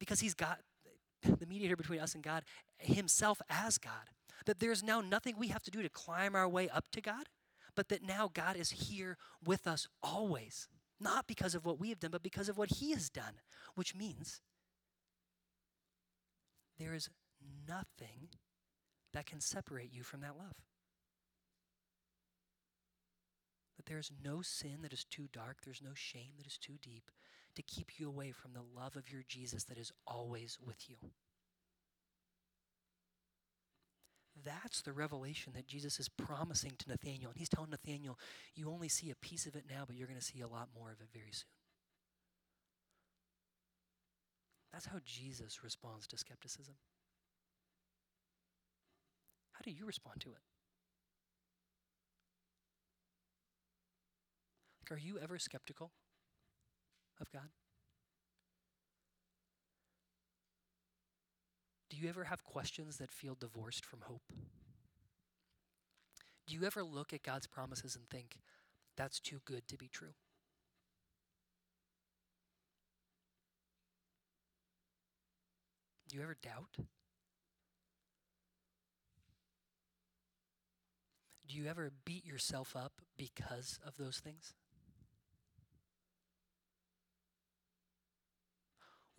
Because 0.00 0.18
he's 0.18 0.34
got 0.34 0.58
the 1.22 1.46
mediator 1.46 1.76
between 1.76 2.00
us 2.00 2.14
and 2.14 2.22
God, 2.22 2.44
himself 2.78 3.40
as 3.48 3.78
God. 3.78 4.10
That 4.46 4.58
there's 4.58 4.82
now 4.82 5.00
nothing 5.00 5.34
we 5.38 5.48
have 5.48 5.62
to 5.64 5.70
do 5.70 5.82
to 5.82 5.88
climb 5.88 6.34
our 6.34 6.48
way 6.48 6.68
up 6.68 6.90
to 6.92 7.00
God, 7.00 7.28
but 7.74 7.88
that 7.88 8.02
now 8.02 8.30
God 8.32 8.56
is 8.56 8.70
here 8.70 9.16
with 9.44 9.66
us 9.66 9.86
always. 10.02 10.68
Not 10.98 11.26
because 11.26 11.54
of 11.54 11.64
what 11.64 11.78
we 11.78 11.90
have 11.90 12.00
done, 12.00 12.10
but 12.10 12.22
because 12.22 12.48
of 12.48 12.58
what 12.58 12.70
he 12.72 12.92
has 12.92 13.08
done, 13.08 13.40
which 13.74 13.94
means 13.94 14.40
there 16.78 16.94
is 16.94 17.10
nothing 17.68 18.28
that 19.12 19.26
can 19.26 19.40
separate 19.40 19.92
you 19.92 20.02
from 20.02 20.20
that 20.20 20.36
love. 20.38 20.56
That 23.76 23.86
there 23.86 23.98
is 23.98 24.10
no 24.22 24.42
sin 24.42 24.78
that 24.82 24.92
is 24.92 25.04
too 25.04 25.28
dark, 25.32 25.58
there's 25.64 25.82
no 25.82 25.94
shame 25.94 26.32
that 26.36 26.46
is 26.46 26.58
too 26.58 26.74
deep 26.82 27.10
to 27.60 27.74
keep 27.74 27.98
you 27.98 28.08
away 28.08 28.32
from 28.32 28.52
the 28.52 28.80
love 28.80 28.96
of 28.96 29.10
your 29.10 29.22
Jesus 29.28 29.64
that 29.64 29.78
is 29.78 29.92
always 30.06 30.58
with 30.64 30.88
you. 30.88 30.96
That's 34.44 34.80
the 34.80 34.92
revelation 34.92 35.52
that 35.54 35.66
Jesus 35.66 36.00
is 36.00 36.08
promising 36.08 36.72
to 36.78 36.88
Nathanael. 36.88 37.30
And 37.30 37.38
he's 37.38 37.48
telling 37.48 37.70
Nathanael, 37.70 38.18
you 38.54 38.70
only 38.70 38.88
see 38.88 39.10
a 39.10 39.14
piece 39.16 39.44
of 39.46 39.54
it 39.54 39.64
now, 39.68 39.84
but 39.86 39.96
you're 39.96 40.06
going 40.06 40.18
to 40.18 40.24
see 40.24 40.40
a 40.40 40.48
lot 40.48 40.68
more 40.74 40.90
of 40.90 41.00
it 41.00 41.08
very 41.12 41.32
soon. 41.32 41.50
That's 44.72 44.86
how 44.86 44.98
Jesus 45.04 45.62
responds 45.62 46.06
to 46.06 46.16
skepticism. 46.16 46.74
How 49.52 49.60
do 49.64 49.72
you 49.72 49.84
respond 49.84 50.20
to 50.20 50.30
it? 50.30 50.38
Like, 54.80 54.96
are 54.96 55.00
you 55.00 55.18
ever 55.18 55.38
skeptical 55.38 55.90
of 57.20 57.30
God? 57.30 57.50
Do 61.88 61.96
you 61.96 62.08
ever 62.08 62.24
have 62.24 62.44
questions 62.44 62.98
that 62.98 63.10
feel 63.10 63.34
divorced 63.34 63.84
from 63.84 64.02
hope? 64.02 64.32
Do 66.46 66.54
you 66.54 66.64
ever 66.64 66.82
look 66.82 67.12
at 67.12 67.22
God's 67.22 67.46
promises 67.46 67.96
and 67.96 68.08
think, 68.08 68.40
that's 68.96 69.20
too 69.20 69.40
good 69.44 69.66
to 69.68 69.76
be 69.76 69.88
true? 69.88 70.14
Do 76.08 76.16
you 76.16 76.22
ever 76.22 76.36
doubt? 76.42 76.86
Do 81.46 81.56
you 81.56 81.66
ever 81.66 81.90
beat 82.04 82.24
yourself 82.24 82.76
up 82.76 83.00
because 83.16 83.78
of 83.84 83.96
those 83.96 84.18
things? 84.18 84.54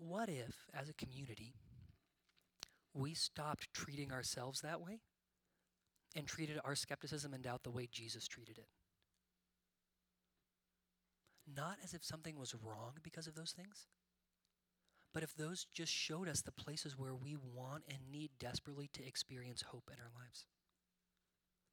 What 0.07 0.29
if, 0.29 0.65
as 0.73 0.89
a 0.89 0.93
community, 0.93 1.53
we 2.91 3.13
stopped 3.13 3.71
treating 3.71 4.11
ourselves 4.11 4.61
that 4.61 4.81
way 4.81 5.01
and 6.15 6.25
treated 6.25 6.59
our 6.65 6.73
skepticism 6.73 7.35
and 7.35 7.43
doubt 7.43 7.61
the 7.61 7.69
way 7.69 7.87
Jesus 7.91 8.27
treated 8.27 8.57
it? 8.57 8.65
Not 11.55 11.77
as 11.83 11.93
if 11.93 12.03
something 12.03 12.39
was 12.39 12.55
wrong 12.55 12.93
because 13.03 13.27
of 13.27 13.35
those 13.35 13.51
things, 13.51 13.85
but 15.13 15.21
if 15.21 15.35
those 15.35 15.67
just 15.71 15.93
showed 15.93 16.27
us 16.27 16.41
the 16.41 16.51
places 16.51 16.97
where 16.97 17.13
we 17.13 17.35
want 17.35 17.83
and 17.87 17.99
need 18.11 18.31
desperately 18.39 18.89
to 18.93 19.05
experience 19.05 19.61
hope 19.61 19.91
in 19.93 19.99
our 19.99 20.09
lives. 20.19 20.47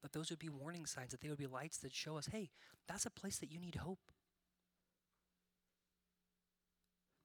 That 0.03 0.13
those 0.13 0.29
would 0.29 0.39
be 0.39 0.49
warning 0.49 0.85
signs, 0.85 1.11
that 1.11 1.21
they 1.21 1.29
would 1.29 1.39
be 1.39 1.47
lights 1.47 1.79
that 1.79 1.95
show 1.95 2.15
us, 2.15 2.27
hey, 2.27 2.51
that's 2.87 3.07
a 3.07 3.11
place 3.11 3.39
that 3.39 3.51
you 3.51 3.59
need 3.59 3.75
hope. 3.75 3.99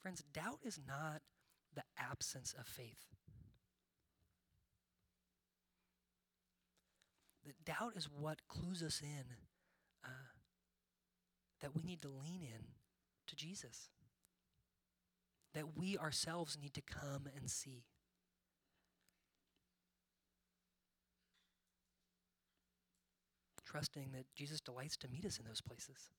Friends, 0.04 0.22
doubt 0.34 0.58
is 0.62 0.78
not 0.86 1.22
the 1.74 1.82
absence 1.98 2.54
of 2.60 2.66
faith. 2.66 3.06
The 7.46 7.54
doubt 7.64 7.94
is 7.96 8.04
what 8.04 8.46
clues 8.46 8.82
us 8.82 9.00
in 9.02 9.24
uh, 10.04 10.08
that 11.62 11.74
we 11.74 11.82
need 11.82 12.02
to 12.02 12.08
lean 12.08 12.42
in 12.42 12.66
to 13.28 13.34
Jesus 13.34 13.88
that 15.54 15.74
we 15.74 15.96
ourselves 15.96 16.58
need 16.60 16.74
to 16.74 16.82
come 16.82 17.28
and 17.34 17.48
see. 17.48 17.84
Trusting 23.64 24.10
that 24.12 24.26
Jesus 24.36 24.60
delights 24.60 24.98
to 24.98 25.08
meet 25.08 25.24
us 25.24 25.38
in 25.38 25.46
those 25.46 25.62
places. 25.62 26.10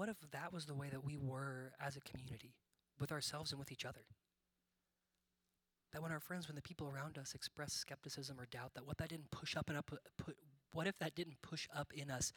What 0.00 0.08
if 0.08 0.16
that 0.32 0.50
was 0.50 0.64
the 0.64 0.72
way 0.72 0.88
that 0.88 1.04
we 1.04 1.18
were 1.18 1.74
as 1.78 1.94
a 1.94 2.00
community, 2.00 2.54
with 2.98 3.12
ourselves 3.12 3.52
and 3.52 3.58
with 3.58 3.70
each 3.70 3.84
other? 3.84 4.00
That 5.92 6.00
when 6.00 6.10
our 6.10 6.20
friends, 6.20 6.48
when 6.48 6.54
the 6.54 6.62
people 6.62 6.88
around 6.88 7.18
us 7.18 7.34
express 7.34 7.74
skepticism 7.74 8.40
or 8.40 8.46
doubt, 8.46 8.72
that 8.76 8.86
what 8.86 8.96
that 8.96 9.10
didn't 9.10 9.30
push 9.30 9.58
up 9.58 9.68
and 9.68 9.76
up, 9.76 9.90
put, 10.16 10.38
what 10.72 10.86
if 10.86 10.98
that 11.00 11.14
didn't 11.14 11.42
push 11.42 11.68
up 11.76 11.92
in 11.94 12.10
us 12.10 12.32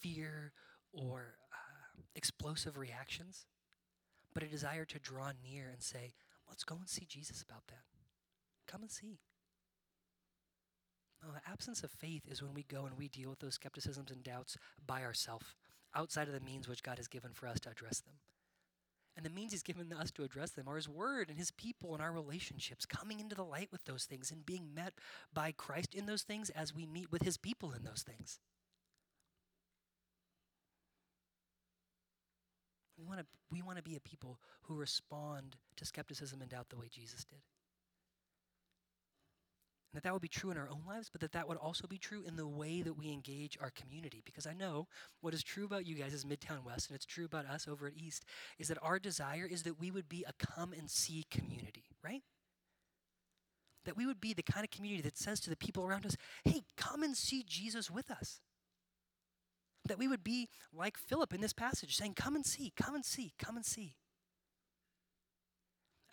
fear 0.00 0.50
or 0.92 1.36
uh, 1.52 2.00
explosive 2.16 2.76
reactions, 2.76 3.46
but 4.34 4.42
a 4.42 4.48
desire 4.48 4.84
to 4.84 4.98
draw 4.98 5.30
near 5.48 5.68
and 5.68 5.84
say, 5.84 6.12
let's 6.48 6.64
go 6.64 6.74
and 6.74 6.88
see 6.88 7.06
Jesus 7.08 7.40
about 7.40 7.68
that. 7.68 7.84
Come 8.66 8.82
and 8.82 8.90
see. 8.90 9.20
The 11.22 11.48
absence 11.48 11.84
of 11.84 11.92
faith 11.92 12.22
is 12.28 12.42
when 12.42 12.52
we 12.52 12.64
go 12.64 12.84
and 12.84 12.98
we 12.98 13.06
deal 13.06 13.30
with 13.30 13.38
those 13.38 13.54
skepticisms 13.54 14.10
and 14.10 14.24
doubts 14.24 14.56
by 14.84 15.04
ourselves 15.04 15.54
outside 15.96 16.28
of 16.28 16.34
the 16.34 16.40
means 16.40 16.68
which 16.68 16.82
God 16.82 16.98
has 16.98 17.08
given 17.08 17.32
for 17.32 17.46
us 17.46 17.58
to 17.60 17.70
address 17.70 18.00
them. 18.00 18.14
And 19.16 19.24
the 19.24 19.30
means 19.30 19.52
He's 19.52 19.62
given 19.62 19.92
us 19.92 20.10
to 20.12 20.24
address 20.24 20.50
them 20.50 20.68
are 20.68 20.76
His 20.76 20.88
Word 20.88 21.30
and 21.30 21.38
His 21.38 21.50
people 21.50 21.94
and 21.94 22.02
our 22.02 22.12
relationships, 22.12 22.84
coming 22.84 23.18
into 23.18 23.34
the 23.34 23.44
light 23.44 23.68
with 23.72 23.84
those 23.86 24.04
things 24.04 24.30
and 24.30 24.44
being 24.44 24.74
met 24.74 24.92
by 25.32 25.52
Christ 25.52 25.94
in 25.94 26.06
those 26.06 26.22
things 26.22 26.50
as 26.50 26.74
we 26.74 26.84
meet 26.84 27.10
with 27.10 27.22
His 27.22 27.38
people 27.38 27.72
in 27.72 27.82
those 27.82 28.02
things. 28.02 28.38
We 32.98 33.04
want 33.04 33.20
to 33.20 33.26
we 33.50 33.62
want 33.62 33.78
to 33.78 33.82
be 33.82 33.96
a 33.96 34.00
people 34.00 34.38
who 34.62 34.74
respond 34.74 35.56
to 35.76 35.86
skepticism 35.86 36.40
and 36.40 36.50
doubt 36.50 36.68
the 36.68 36.76
way 36.76 36.88
Jesus 36.90 37.24
did 37.24 37.38
that 39.96 40.02
that 40.02 40.12
would 40.12 40.20
be 40.20 40.28
true 40.28 40.50
in 40.50 40.58
our 40.58 40.68
own 40.68 40.82
lives, 40.86 41.08
but 41.10 41.22
that 41.22 41.32
that 41.32 41.48
would 41.48 41.56
also 41.56 41.86
be 41.86 41.96
true 41.96 42.22
in 42.26 42.36
the 42.36 42.46
way 42.46 42.82
that 42.82 42.98
we 42.98 43.10
engage 43.10 43.56
our 43.62 43.70
community. 43.70 44.20
Because 44.24 44.46
I 44.46 44.52
know 44.52 44.88
what 45.22 45.32
is 45.32 45.42
true 45.42 45.64
about 45.64 45.86
you 45.86 45.94
guys 45.94 46.12
as 46.12 46.24
Midtown 46.24 46.64
West, 46.64 46.90
and 46.90 46.94
it's 46.94 47.06
true 47.06 47.24
about 47.24 47.46
us 47.46 47.66
over 47.66 47.86
at 47.86 47.94
East, 47.96 48.26
is 48.58 48.68
that 48.68 48.76
our 48.82 48.98
desire 48.98 49.48
is 49.50 49.62
that 49.62 49.80
we 49.80 49.90
would 49.90 50.06
be 50.06 50.22
a 50.28 50.34
come 50.34 50.74
and 50.74 50.90
see 50.90 51.24
community, 51.30 51.84
right? 52.04 52.22
That 53.86 53.96
we 53.96 54.04
would 54.04 54.20
be 54.20 54.34
the 54.34 54.42
kind 54.42 54.64
of 54.64 54.70
community 54.70 55.02
that 55.02 55.16
says 55.16 55.40
to 55.40 55.50
the 55.50 55.56
people 55.56 55.84
around 55.84 56.04
us, 56.04 56.16
hey, 56.44 56.64
come 56.76 57.02
and 57.02 57.16
see 57.16 57.42
Jesus 57.42 57.90
with 57.90 58.10
us. 58.10 58.40
That 59.88 59.98
we 59.98 60.08
would 60.08 60.22
be 60.22 60.50
like 60.74 60.98
Philip 60.98 61.32
in 61.32 61.40
this 61.40 61.54
passage, 61.54 61.96
saying, 61.96 62.14
come 62.14 62.34
and 62.34 62.44
see, 62.44 62.72
come 62.76 62.94
and 62.94 63.04
see, 63.04 63.32
come 63.38 63.56
and 63.56 63.64
see. 63.64 63.94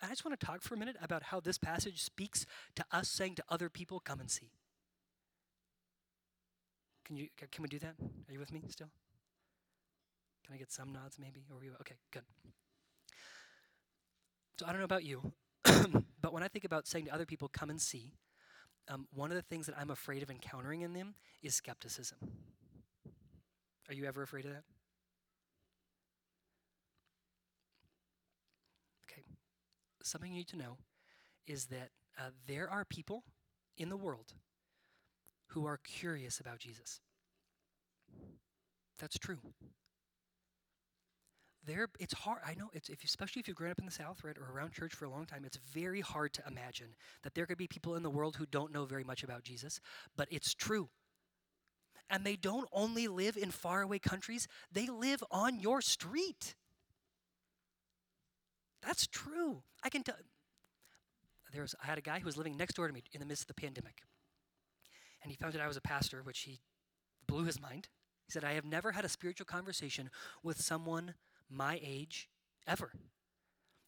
I 0.04 0.08
just 0.10 0.24
want 0.24 0.38
to 0.38 0.46
talk 0.46 0.62
for 0.62 0.74
a 0.74 0.78
minute 0.78 0.96
about 1.02 1.24
how 1.24 1.40
this 1.40 1.58
passage 1.58 2.02
speaks 2.02 2.46
to 2.76 2.84
us 2.92 3.08
saying 3.08 3.36
to 3.36 3.44
other 3.48 3.68
people, 3.68 4.00
come 4.00 4.20
and 4.20 4.30
see. 4.30 4.50
Can, 7.04 7.16
you, 7.16 7.28
can 7.36 7.62
we 7.62 7.68
do 7.68 7.78
that? 7.80 7.94
Are 8.28 8.32
you 8.32 8.38
with 8.38 8.52
me 8.52 8.62
still? 8.68 8.88
Can 10.44 10.54
I 10.54 10.58
get 10.58 10.72
some 10.72 10.92
nods 10.92 11.18
maybe? 11.18 11.44
Or 11.50 11.58
we, 11.60 11.68
okay, 11.80 11.96
good. 12.12 12.22
So 14.58 14.66
I 14.66 14.70
don't 14.70 14.78
know 14.78 14.84
about 14.84 15.04
you, 15.04 15.32
but 16.20 16.32
when 16.32 16.42
I 16.42 16.48
think 16.48 16.64
about 16.64 16.86
saying 16.86 17.06
to 17.06 17.14
other 17.14 17.26
people, 17.26 17.48
come 17.48 17.70
and 17.70 17.80
see, 17.80 18.12
um, 18.88 19.06
one 19.12 19.30
of 19.30 19.36
the 19.36 19.42
things 19.42 19.66
that 19.66 19.74
I'm 19.78 19.90
afraid 19.90 20.22
of 20.22 20.30
encountering 20.30 20.82
in 20.82 20.92
them 20.92 21.14
is 21.42 21.54
skepticism. 21.54 22.18
Are 23.88 23.94
you 23.94 24.04
ever 24.04 24.22
afraid 24.22 24.44
of 24.44 24.52
that? 24.52 24.62
Something 30.06 30.32
you 30.32 30.38
need 30.38 30.48
to 30.48 30.56
know 30.56 30.78
is 31.46 31.66
that 31.66 31.90
uh, 32.18 32.30
there 32.46 32.70
are 32.70 32.84
people 32.84 33.24
in 33.76 33.88
the 33.88 33.96
world 33.96 34.34
who 35.48 35.66
are 35.66 35.78
curious 35.78 36.40
about 36.40 36.58
Jesus. 36.58 37.00
That's 38.98 39.18
true. 39.18 39.38
There, 41.66 41.88
it's 41.98 42.12
hard. 42.14 42.40
I 42.46 42.54
know 42.54 42.68
it's 42.72 42.90
if, 42.90 43.02
especially 43.04 43.40
if 43.40 43.48
you've 43.48 43.56
grown 43.56 43.70
up 43.70 43.78
in 43.78 43.86
the 43.86 43.90
South, 43.90 44.22
right, 44.22 44.36
or 44.36 44.54
around 44.54 44.72
church 44.72 44.94
for 44.94 45.06
a 45.06 45.10
long 45.10 45.24
time. 45.24 45.44
It's 45.44 45.56
very 45.56 46.00
hard 46.00 46.34
to 46.34 46.42
imagine 46.46 46.88
that 47.22 47.34
there 47.34 47.46
could 47.46 47.56
be 47.56 47.66
people 47.66 47.94
in 47.94 48.02
the 48.02 48.10
world 48.10 48.36
who 48.36 48.46
don't 48.46 48.72
know 48.72 48.84
very 48.84 49.04
much 49.04 49.22
about 49.22 49.44
Jesus, 49.44 49.80
but 50.16 50.28
it's 50.30 50.54
true. 50.54 50.90
And 52.10 52.24
they 52.24 52.36
don't 52.36 52.68
only 52.70 53.08
live 53.08 53.38
in 53.38 53.50
faraway 53.50 53.98
countries; 53.98 54.46
they 54.70 54.86
live 54.86 55.24
on 55.30 55.58
your 55.58 55.80
street. 55.80 56.54
That's 58.84 59.06
true. 59.06 59.62
I 59.82 59.88
can 59.88 60.02
tell. 60.02 60.16
There 61.52 61.62
was, 61.62 61.74
I 61.82 61.86
had 61.86 61.98
a 61.98 62.02
guy 62.02 62.18
who 62.18 62.26
was 62.26 62.36
living 62.36 62.56
next 62.56 62.74
door 62.74 62.88
to 62.88 62.92
me 62.92 63.02
in 63.12 63.20
the 63.20 63.26
midst 63.26 63.44
of 63.44 63.48
the 63.48 63.54
pandemic. 63.54 64.02
And 65.22 65.30
he 65.30 65.36
found 65.36 65.54
out 65.54 65.62
I 65.62 65.68
was 65.68 65.76
a 65.76 65.82
pastor, 65.82 66.22
which 66.22 66.40
he 66.40 66.60
blew 67.26 67.44
his 67.44 67.60
mind. 67.60 67.88
He 68.26 68.32
said, 68.32 68.44
I 68.44 68.52
have 68.52 68.64
never 68.64 68.92
had 68.92 69.04
a 69.04 69.08
spiritual 69.08 69.46
conversation 69.46 70.10
with 70.42 70.60
someone 70.60 71.14
my 71.48 71.78
age 71.82 72.28
ever. 72.66 72.92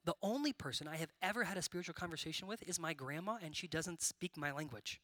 The 0.04 0.14
only 0.22 0.52
person 0.52 0.86
I 0.86 0.96
have 0.96 1.12
ever 1.20 1.44
had 1.44 1.56
a 1.56 1.62
spiritual 1.62 1.94
conversation 1.94 2.46
with 2.46 2.62
is 2.62 2.78
my 2.78 2.94
grandma, 2.94 3.38
and 3.42 3.56
she 3.56 3.66
doesn't 3.66 4.02
speak 4.02 4.36
my 4.36 4.52
language. 4.52 5.00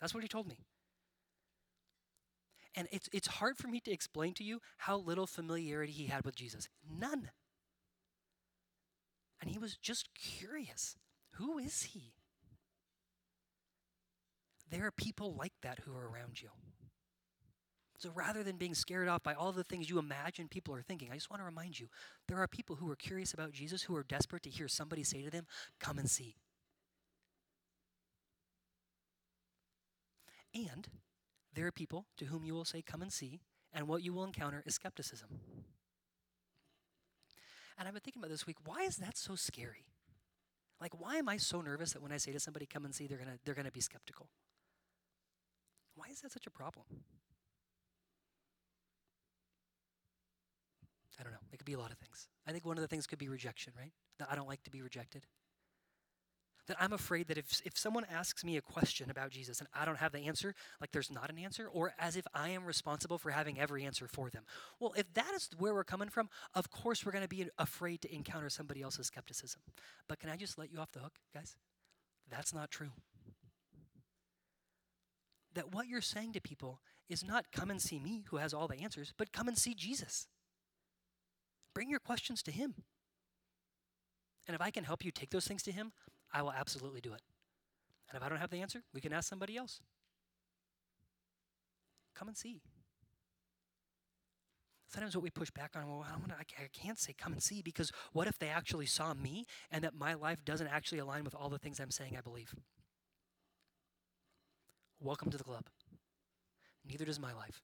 That's 0.00 0.12
what 0.12 0.22
he 0.22 0.28
told 0.28 0.46
me. 0.46 0.58
And 2.74 2.86
it's, 2.92 3.08
it's 3.12 3.28
hard 3.28 3.56
for 3.56 3.68
me 3.68 3.80
to 3.80 3.90
explain 3.90 4.34
to 4.34 4.44
you 4.44 4.60
how 4.76 4.98
little 4.98 5.26
familiarity 5.26 5.92
he 5.92 6.06
had 6.06 6.26
with 6.26 6.36
Jesus. 6.36 6.68
None. 6.86 7.30
And 9.40 9.50
he 9.50 9.58
was 9.58 9.76
just 9.76 10.08
curious 10.14 10.96
who 11.32 11.58
is 11.58 11.82
he? 11.82 12.14
There 14.70 14.86
are 14.86 14.90
people 14.90 15.34
like 15.34 15.52
that 15.62 15.80
who 15.84 15.94
are 15.94 16.08
around 16.08 16.40
you. 16.40 16.48
So 17.98 18.10
rather 18.14 18.42
than 18.42 18.56
being 18.56 18.74
scared 18.74 19.08
off 19.08 19.22
by 19.22 19.34
all 19.34 19.52
the 19.52 19.64
things 19.64 19.88
you 19.88 19.98
imagine 19.98 20.48
people 20.48 20.74
are 20.74 20.82
thinking, 20.82 21.10
I 21.10 21.14
just 21.14 21.30
want 21.30 21.40
to 21.40 21.46
remind 21.46 21.78
you 21.78 21.88
there 22.28 22.38
are 22.38 22.48
people 22.48 22.76
who 22.76 22.90
are 22.90 22.96
curious 22.96 23.32
about 23.32 23.52
Jesus 23.52 23.82
who 23.82 23.96
are 23.96 24.02
desperate 24.02 24.42
to 24.42 24.50
hear 24.50 24.68
somebody 24.68 25.02
say 25.02 25.22
to 25.22 25.30
them, 25.30 25.46
Come 25.80 25.98
and 25.98 26.10
see. 26.10 26.36
And 30.54 30.88
there 31.54 31.66
are 31.66 31.72
people 31.72 32.06
to 32.18 32.26
whom 32.26 32.44
you 32.44 32.54
will 32.54 32.64
say, 32.64 32.82
Come 32.82 33.02
and 33.02 33.12
see, 33.12 33.40
and 33.72 33.88
what 33.88 34.02
you 34.02 34.12
will 34.12 34.24
encounter 34.24 34.62
is 34.66 34.74
skepticism. 34.74 35.28
And 37.78 37.86
I've 37.86 37.94
been 37.94 38.02
thinking 38.02 38.20
about 38.20 38.30
this 38.30 38.46
week, 38.46 38.56
why 38.64 38.82
is 38.82 38.96
that 38.96 39.16
so 39.16 39.34
scary? 39.34 39.86
Like, 40.80 40.98
why 41.00 41.16
am 41.16 41.28
I 41.28 41.36
so 41.36 41.60
nervous 41.60 41.92
that 41.92 42.02
when 42.02 42.12
I 42.12 42.16
say 42.16 42.32
to 42.32 42.40
somebody, 42.40 42.66
Come 42.66 42.84
and 42.84 42.94
see, 42.94 43.06
they're 43.06 43.18
going 43.18 43.30
to 43.30 43.38
they're 43.44 43.54
to 43.54 43.70
be 43.70 43.80
skeptical? 43.80 44.28
Why 45.94 46.06
is 46.10 46.20
that 46.20 46.32
such 46.32 46.46
a 46.46 46.50
problem? 46.50 46.84
I 51.18 51.22
don't 51.22 51.32
know. 51.32 51.38
It 51.52 51.56
could 51.56 51.66
be 51.66 51.72
a 51.72 51.78
lot 51.78 51.90
of 51.90 51.98
things. 51.98 52.28
I 52.46 52.52
think 52.52 52.66
one 52.66 52.76
of 52.76 52.82
the 52.82 52.88
things 52.88 53.06
could 53.06 53.18
be 53.18 53.28
rejection, 53.28 53.72
right? 53.78 53.92
I 54.28 54.34
don't 54.34 54.48
like 54.48 54.62
to 54.64 54.70
be 54.70 54.82
rejected. 54.82 55.26
That 56.66 56.76
I'm 56.80 56.92
afraid 56.92 57.28
that 57.28 57.38
if, 57.38 57.62
if 57.64 57.78
someone 57.78 58.04
asks 58.10 58.44
me 58.44 58.56
a 58.56 58.60
question 58.60 59.08
about 59.08 59.30
Jesus 59.30 59.60
and 59.60 59.68
I 59.72 59.84
don't 59.84 59.98
have 59.98 60.10
the 60.10 60.26
answer, 60.26 60.54
like 60.80 60.90
there's 60.90 61.12
not 61.12 61.30
an 61.30 61.38
answer, 61.38 61.68
or 61.72 61.92
as 61.98 62.16
if 62.16 62.26
I 62.34 62.48
am 62.48 62.64
responsible 62.64 63.18
for 63.18 63.30
having 63.30 63.60
every 63.60 63.84
answer 63.84 64.08
for 64.08 64.30
them. 64.30 64.42
Well, 64.80 64.92
if 64.96 65.12
that 65.14 65.32
is 65.34 65.48
where 65.58 65.74
we're 65.74 65.84
coming 65.84 66.08
from, 66.08 66.28
of 66.54 66.70
course 66.70 67.06
we're 67.06 67.12
going 67.12 67.22
to 67.22 67.28
be 67.28 67.46
afraid 67.58 68.02
to 68.02 68.12
encounter 68.12 68.48
somebody 68.48 68.82
else's 68.82 69.06
skepticism. 69.06 69.60
But 70.08 70.18
can 70.18 70.28
I 70.28 70.36
just 70.36 70.58
let 70.58 70.72
you 70.72 70.80
off 70.80 70.90
the 70.90 71.00
hook, 71.00 71.14
guys? 71.32 71.56
That's 72.30 72.52
not 72.52 72.70
true. 72.70 72.90
That 75.54 75.72
what 75.72 75.86
you're 75.86 76.00
saying 76.00 76.32
to 76.32 76.40
people 76.40 76.80
is 77.08 77.24
not 77.24 77.52
come 77.52 77.70
and 77.70 77.80
see 77.80 77.98
me 77.98 78.24
who 78.30 78.38
has 78.38 78.52
all 78.52 78.66
the 78.66 78.82
answers, 78.82 79.14
but 79.16 79.32
come 79.32 79.48
and 79.48 79.56
see 79.56 79.74
Jesus. 79.74 80.26
Bring 81.74 81.90
your 81.90 82.00
questions 82.00 82.42
to 82.42 82.50
Him. 82.50 82.74
And 84.46 84.54
if 84.54 84.60
I 84.60 84.70
can 84.70 84.84
help 84.84 85.04
you 85.04 85.10
take 85.10 85.30
those 85.30 85.46
things 85.46 85.62
to 85.64 85.72
Him, 85.72 85.92
I 86.36 86.42
will 86.42 86.52
absolutely 86.52 87.00
do 87.00 87.14
it. 87.14 87.22
And 88.10 88.16
if 88.16 88.22
I 88.22 88.28
don't 88.28 88.38
have 88.38 88.50
the 88.50 88.60
answer, 88.60 88.82
we 88.92 89.00
can 89.00 89.14
ask 89.14 89.26
somebody 89.26 89.56
else. 89.56 89.80
Come 92.14 92.28
and 92.28 92.36
see. 92.36 92.60
Sometimes 94.92 95.16
what 95.16 95.22
we 95.22 95.30
push 95.30 95.50
back 95.50 95.72
on, 95.74 95.88
well, 95.88 96.04
I, 96.06 96.42
I 96.62 96.68
can't 96.74 96.98
say 96.98 97.14
come 97.16 97.32
and 97.32 97.42
see 97.42 97.62
because 97.62 97.90
what 98.12 98.28
if 98.28 98.38
they 98.38 98.48
actually 98.48 98.84
saw 98.84 99.14
me 99.14 99.46
and 99.70 99.82
that 99.82 99.94
my 99.94 100.12
life 100.12 100.44
doesn't 100.44 100.66
actually 100.68 100.98
align 100.98 101.24
with 101.24 101.34
all 101.34 101.48
the 101.48 101.58
things 101.58 101.80
I'm 101.80 101.90
saying 101.90 102.16
I 102.18 102.20
believe? 102.20 102.54
Welcome 105.00 105.30
to 105.30 105.38
the 105.38 105.44
club. 105.44 105.64
Neither 106.86 107.06
does 107.06 107.18
my 107.18 107.32
life. 107.32 107.62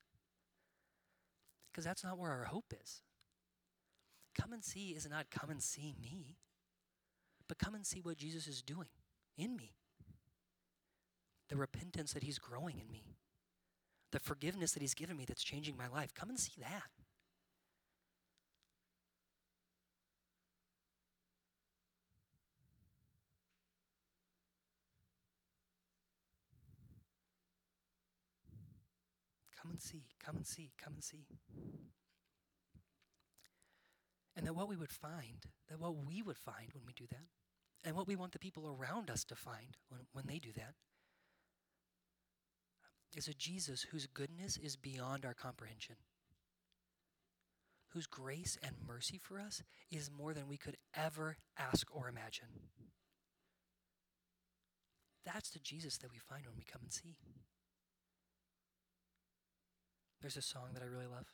Because 1.70 1.84
that's 1.84 2.02
not 2.02 2.18
where 2.18 2.30
our 2.30 2.44
hope 2.44 2.72
is. 2.82 3.02
Come 4.34 4.54
and 4.54 4.64
see 4.64 4.90
is 4.90 5.08
not 5.08 5.30
come 5.30 5.50
and 5.50 5.62
see 5.62 5.94
me, 6.00 6.38
but 7.52 7.58
come 7.58 7.74
and 7.74 7.84
see 7.84 8.00
what 8.00 8.16
Jesus 8.16 8.46
is 8.46 8.62
doing 8.62 8.88
in 9.36 9.54
me. 9.54 9.74
The 11.50 11.56
repentance 11.58 12.14
that 12.14 12.22
he's 12.22 12.38
growing 12.38 12.78
in 12.78 12.90
me, 12.90 13.18
the 14.10 14.20
forgiveness 14.20 14.72
that 14.72 14.80
he's 14.80 14.94
given 14.94 15.18
me 15.18 15.26
that's 15.28 15.44
changing 15.44 15.76
my 15.76 15.86
life. 15.86 16.14
Come 16.14 16.30
and 16.30 16.40
see 16.40 16.54
that. 16.60 16.88
Come 29.60 29.72
and 29.72 29.82
see, 29.82 30.04
come 30.24 30.36
and 30.36 30.46
see, 30.46 30.70
come 30.82 30.94
and 30.94 31.04
see. 31.04 31.26
And 34.34 34.46
that 34.46 34.54
what 34.54 34.70
we 34.70 34.76
would 34.76 34.90
find, 34.90 35.44
that 35.68 35.78
what 35.78 35.94
we 36.06 36.22
would 36.22 36.38
find 36.38 36.72
when 36.72 36.86
we 36.86 36.94
do 36.94 37.04
that, 37.10 37.26
and 37.84 37.96
what 37.96 38.06
we 38.06 38.16
want 38.16 38.32
the 38.32 38.38
people 38.38 38.66
around 38.66 39.10
us 39.10 39.24
to 39.24 39.34
find 39.34 39.76
when, 39.88 40.00
when 40.12 40.26
they 40.26 40.38
do 40.38 40.52
that, 40.56 40.74
is 43.16 43.28
a 43.28 43.34
Jesus 43.34 43.82
whose 43.90 44.06
goodness 44.06 44.56
is 44.56 44.76
beyond 44.76 45.24
our 45.24 45.34
comprehension, 45.34 45.96
whose 47.88 48.06
grace 48.06 48.56
and 48.62 48.74
mercy 48.86 49.18
for 49.18 49.38
us 49.38 49.62
is 49.90 50.10
more 50.10 50.32
than 50.32 50.48
we 50.48 50.56
could 50.56 50.76
ever 50.94 51.36
ask 51.58 51.94
or 51.94 52.08
imagine. 52.08 52.48
That's 55.24 55.50
the 55.50 55.58
Jesus 55.58 55.98
that 55.98 56.10
we 56.10 56.18
find 56.18 56.46
when 56.46 56.56
we 56.56 56.64
come 56.64 56.80
and 56.82 56.92
see. 56.92 57.16
There's 60.20 60.36
a 60.36 60.42
song 60.42 60.70
that 60.74 60.82
I 60.82 60.86
really 60.86 61.06
love. 61.06 61.26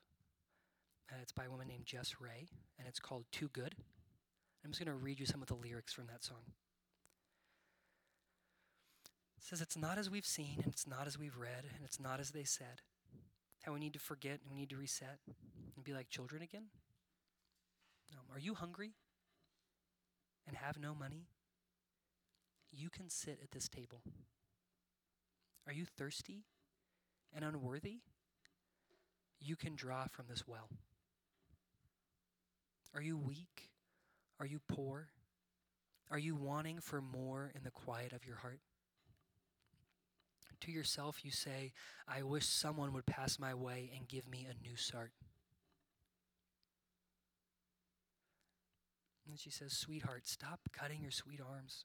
Uh, 1.10 1.16
it's 1.22 1.32
by 1.32 1.44
a 1.44 1.50
woman 1.50 1.68
named 1.68 1.86
Jess 1.86 2.16
Ray, 2.20 2.48
and 2.78 2.88
it's 2.88 2.98
called 2.98 3.24
Too 3.30 3.48
Good. 3.48 3.74
I'm 4.68 4.72
just 4.72 4.84
going 4.84 4.98
to 4.98 5.02
read 5.02 5.18
you 5.18 5.24
some 5.24 5.40
of 5.40 5.48
the 5.48 5.54
lyrics 5.54 5.94
from 5.94 6.08
that 6.08 6.22
song. 6.22 6.44
It 9.38 9.42
says, 9.42 9.62
It's 9.62 9.78
not 9.78 9.96
as 9.96 10.10
we've 10.10 10.26
seen, 10.26 10.56
and 10.62 10.66
it's 10.70 10.86
not 10.86 11.06
as 11.06 11.18
we've 11.18 11.38
read, 11.38 11.64
and 11.74 11.86
it's 11.86 11.98
not 11.98 12.20
as 12.20 12.32
they 12.32 12.44
said. 12.44 12.82
How 13.62 13.72
we 13.72 13.80
need 13.80 13.94
to 13.94 13.98
forget 13.98 14.40
and 14.42 14.50
we 14.52 14.58
need 14.58 14.68
to 14.68 14.76
reset 14.76 15.20
and 15.74 15.82
be 15.82 15.94
like 15.94 16.10
children 16.10 16.42
again. 16.42 16.64
No. 18.12 18.18
Are 18.30 18.38
you 18.38 18.52
hungry 18.52 18.90
and 20.46 20.54
have 20.54 20.78
no 20.78 20.94
money? 20.94 21.28
You 22.70 22.90
can 22.90 23.08
sit 23.08 23.38
at 23.42 23.52
this 23.52 23.70
table. 23.70 24.02
Are 25.66 25.72
you 25.72 25.86
thirsty 25.86 26.44
and 27.34 27.42
unworthy? 27.42 28.00
You 29.40 29.56
can 29.56 29.76
draw 29.76 30.08
from 30.08 30.26
this 30.28 30.46
well. 30.46 30.68
Are 32.94 33.00
you 33.00 33.16
weak? 33.16 33.70
Are 34.40 34.46
you 34.46 34.60
poor? 34.68 35.08
Are 36.10 36.18
you 36.18 36.34
wanting 36.34 36.80
for 36.80 37.00
more 37.00 37.52
in 37.54 37.64
the 37.64 37.70
quiet 37.70 38.12
of 38.12 38.24
your 38.24 38.36
heart? 38.36 38.60
To 40.62 40.72
yourself, 40.72 41.24
you 41.24 41.30
say, 41.30 41.72
I 42.08 42.22
wish 42.22 42.46
someone 42.46 42.92
would 42.92 43.06
pass 43.06 43.38
my 43.38 43.54
way 43.54 43.90
and 43.96 44.08
give 44.08 44.28
me 44.28 44.46
a 44.48 44.66
new 44.66 44.76
start. 44.76 45.12
And 49.28 49.38
she 49.38 49.50
says, 49.50 49.72
Sweetheart, 49.72 50.26
stop 50.26 50.60
cutting 50.72 51.00
your 51.02 51.10
sweet 51.10 51.40
arms 51.40 51.84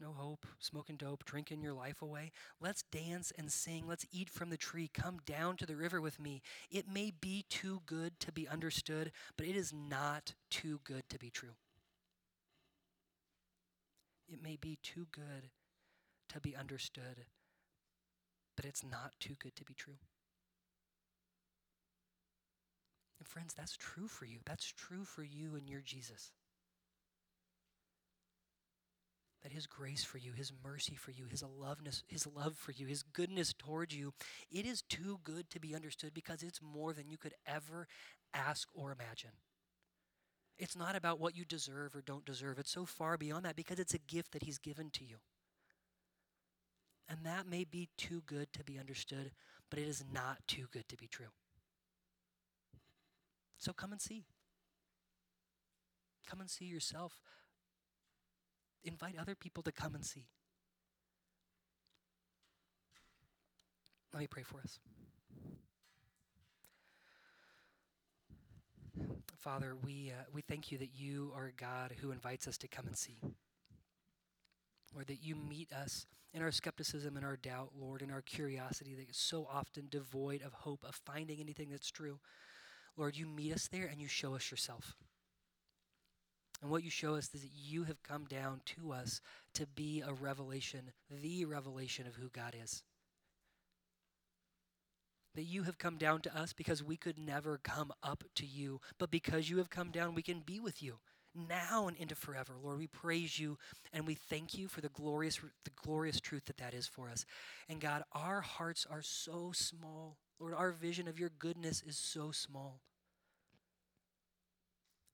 no 0.00 0.12
hope, 0.12 0.46
smoking 0.58 0.96
dope, 0.96 1.24
drinking 1.24 1.62
your 1.62 1.72
life 1.72 2.02
away. 2.02 2.32
Let's 2.60 2.82
dance 2.82 3.32
and 3.36 3.50
sing. 3.50 3.84
Let's 3.86 4.06
eat 4.12 4.30
from 4.30 4.50
the 4.50 4.56
tree. 4.56 4.90
Come 4.92 5.18
down 5.26 5.56
to 5.58 5.66
the 5.66 5.76
river 5.76 6.00
with 6.00 6.18
me. 6.18 6.42
It 6.70 6.86
may 6.92 7.12
be 7.20 7.44
too 7.48 7.82
good 7.86 8.18
to 8.20 8.32
be 8.32 8.48
understood, 8.48 9.12
but 9.36 9.46
it 9.46 9.56
is 9.56 9.72
not 9.72 10.34
too 10.50 10.80
good 10.84 11.08
to 11.10 11.18
be 11.18 11.30
true. 11.30 11.54
It 14.28 14.42
may 14.42 14.56
be 14.56 14.78
too 14.82 15.06
good 15.10 15.50
to 16.28 16.40
be 16.40 16.54
understood, 16.54 17.26
but 18.56 18.64
it's 18.64 18.84
not 18.84 19.12
too 19.18 19.34
good 19.38 19.56
to 19.56 19.64
be 19.64 19.74
true. 19.74 19.98
And 23.18 23.26
friends, 23.26 23.52
that's 23.52 23.76
true 23.76 24.08
for 24.08 24.24
you. 24.24 24.38
That's 24.46 24.72
true 24.72 25.04
for 25.04 25.22
you 25.22 25.56
and 25.56 25.68
your 25.68 25.80
Jesus 25.80 26.30
that 29.42 29.52
his 29.52 29.66
grace 29.66 30.04
for 30.04 30.18
you, 30.18 30.32
his 30.32 30.52
mercy 30.62 30.94
for 30.94 31.10
you, 31.10 31.24
his 31.30 31.42
loveness, 31.42 32.02
his 32.06 32.26
love 32.26 32.56
for 32.56 32.72
you, 32.72 32.86
his 32.86 33.02
goodness 33.02 33.52
towards 33.52 33.94
you, 33.94 34.12
it 34.50 34.66
is 34.66 34.82
too 34.82 35.18
good 35.24 35.48
to 35.50 35.60
be 35.60 35.74
understood 35.74 36.12
because 36.12 36.42
it's 36.42 36.60
more 36.62 36.92
than 36.92 37.08
you 37.08 37.16
could 37.16 37.34
ever 37.46 37.86
ask 38.34 38.68
or 38.74 38.92
imagine. 38.92 39.30
It's 40.58 40.76
not 40.76 40.94
about 40.94 41.18
what 41.18 41.34
you 41.34 41.46
deserve 41.46 41.96
or 41.96 42.02
don't 42.02 42.26
deserve. 42.26 42.58
It's 42.58 42.70
so 42.70 42.84
far 42.84 43.16
beyond 43.16 43.46
that 43.46 43.56
because 43.56 43.78
it's 43.78 43.94
a 43.94 43.98
gift 43.98 44.32
that 44.32 44.42
he's 44.42 44.58
given 44.58 44.90
to 44.90 45.04
you. 45.04 45.16
And 47.08 47.20
that 47.24 47.48
may 47.48 47.64
be 47.64 47.88
too 47.96 48.22
good 48.26 48.52
to 48.52 48.62
be 48.62 48.78
understood, 48.78 49.32
but 49.70 49.78
it 49.78 49.88
is 49.88 50.04
not 50.12 50.38
too 50.46 50.66
good 50.70 50.86
to 50.90 50.96
be 50.96 51.06
true. 51.06 51.32
So 53.56 53.72
come 53.72 53.92
and 53.92 54.00
see. 54.00 54.24
Come 56.28 56.40
and 56.40 56.50
see 56.50 56.66
yourself 56.66 57.20
invite 58.84 59.16
other 59.18 59.34
people 59.34 59.62
to 59.64 59.72
come 59.72 59.94
and 59.94 60.04
see. 60.04 60.26
Let 64.12 64.20
me 64.20 64.26
pray 64.26 64.42
for 64.42 64.60
us. 64.60 64.78
Father, 69.38 69.74
we, 69.82 70.12
uh, 70.14 70.24
we 70.32 70.42
thank 70.42 70.70
you 70.70 70.78
that 70.78 70.94
you 70.94 71.32
are 71.34 71.52
God 71.56 71.94
who 72.00 72.10
invites 72.10 72.46
us 72.46 72.58
to 72.58 72.68
come 72.68 72.86
and 72.86 72.96
see. 72.96 73.18
Lord, 74.94 75.06
that 75.06 75.22
you 75.22 75.34
meet 75.34 75.72
us 75.72 76.06
in 76.34 76.42
our 76.42 76.50
skepticism 76.50 77.16
and 77.16 77.24
our 77.24 77.36
doubt, 77.36 77.70
Lord, 77.78 78.02
in 78.02 78.10
our 78.10 78.20
curiosity 78.20 78.94
that 78.94 79.08
is 79.08 79.16
so 79.16 79.48
often 79.50 79.86
devoid 79.88 80.42
of 80.42 80.52
hope 80.52 80.84
of 80.86 80.94
finding 80.94 81.40
anything 81.40 81.70
that's 81.70 81.90
true. 81.90 82.18
Lord, 82.96 83.16
you 83.16 83.26
meet 83.26 83.52
us 83.52 83.68
there 83.68 83.86
and 83.86 84.00
you 84.00 84.08
show 84.08 84.34
us 84.34 84.50
yourself. 84.50 84.96
And 86.62 86.70
what 86.70 86.84
you 86.84 86.90
show 86.90 87.14
us 87.14 87.30
is 87.34 87.40
that 87.40 87.50
you 87.54 87.84
have 87.84 88.02
come 88.02 88.24
down 88.24 88.60
to 88.76 88.92
us 88.92 89.20
to 89.54 89.66
be 89.66 90.02
a 90.06 90.12
revelation, 90.12 90.92
the 91.22 91.44
revelation 91.44 92.06
of 92.06 92.16
who 92.16 92.28
God 92.28 92.54
is. 92.62 92.82
That 95.34 95.44
you 95.44 95.62
have 95.62 95.78
come 95.78 95.96
down 95.96 96.20
to 96.22 96.36
us 96.36 96.52
because 96.52 96.82
we 96.82 96.96
could 96.96 97.18
never 97.18 97.58
come 97.62 97.92
up 98.02 98.24
to 98.36 98.46
you, 98.46 98.80
but 98.98 99.10
because 99.10 99.48
you 99.48 99.58
have 99.58 99.70
come 99.70 99.90
down, 99.90 100.14
we 100.14 100.22
can 100.22 100.40
be 100.40 100.60
with 100.60 100.82
you 100.82 100.98
now 101.34 101.86
and 101.88 101.96
into 101.96 102.14
forever. 102.14 102.54
Lord, 102.62 102.78
we 102.78 102.86
praise 102.86 103.38
you 103.38 103.58
and 103.92 104.06
we 104.06 104.14
thank 104.14 104.56
you 104.56 104.68
for 104.68 104.80
the 104.80 104.88
glorious 104.88 105.38
the 105.64 105.70
glorious 105.82 106.20
truth 106.20 106.46
that 106.46 106.58
that 106.58 106.74
is 106.74 106.86
for 106.86 107.08
us. 107.08 107.24
And 107.68 107.80
God, 107.80 108.02
our 108.12 108.40
hearts 108.40 108.86
are 108.90 109.02
so 109.02 109.52
small. 109.54 110.16
Lord, 110.38 110.54
our 110.54 110.72
vision 110.72 111.08
of 111.08 111.18
your 111.18 111.30
goodness 111.38 111.82
is 111.86 111.96
so 111.96 112.32
small. 112.32 112.80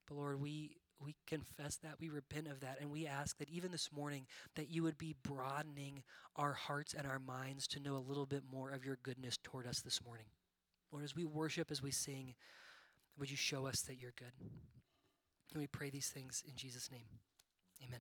But 0.08 0.16
Lord, 0.16 0.40
we 0.40 0.76
we 1.00 1.14
confess 1.26 1.76
that, 1.76 1.96
we 2.00 2.08
repent 2.08 2.48
of 2.48 2.60
that, 2.60 2.78
and 2.80 2.90
we 2.90 3.06
ask 3.06 3.38
that 3.38 3.50
even 3.50 3.70
this 3.70 3.90
morning 3.94 4.26
that 4.54 4.70
you 4.70 4.82
would 4.82 4.98
be 4.98 5.14
broadening 5.22 6.02
our 6.36 6.52
hearts 6.52 6.94
and 6.94 7.06
our 7.06 7.18
minds 7.18 7.66
to 7.68 7.80
know 7.80 7.96
a 7.96 8.08
little 8.08 8.26
bit 8.26 8.42
more 8.50 8.70
of 8.70 8.84
your 8.84 8.98
goodness 9.02 9.36
toward 9.42 9.66
us 9.66 9.80
this 9.80 10.04
morning. 10.04 10.26
Lord, 10.90 11.04
as 11.04 11.14
we 11.14 11.24
worship, 11.24 11.70
as 11.70 11.82
we 11.82 11.90
sing, 11.90 12.34
would 13.18 13.30
you 13.30 13.36
show 13.36 13.66
us 13.66 13.82
that 13.82 14.00
you're 14.00 14.14
good? 14.16 14.32
And 15.52 15.60
we 15.60 15.66
pray 15.66 15.90
these 15.90 16.08
things 16.08 16.42
in 16.46 16.54
Jesus' 16.56 16.90
name. 16.90 17.06
Amen. 17.84 18.00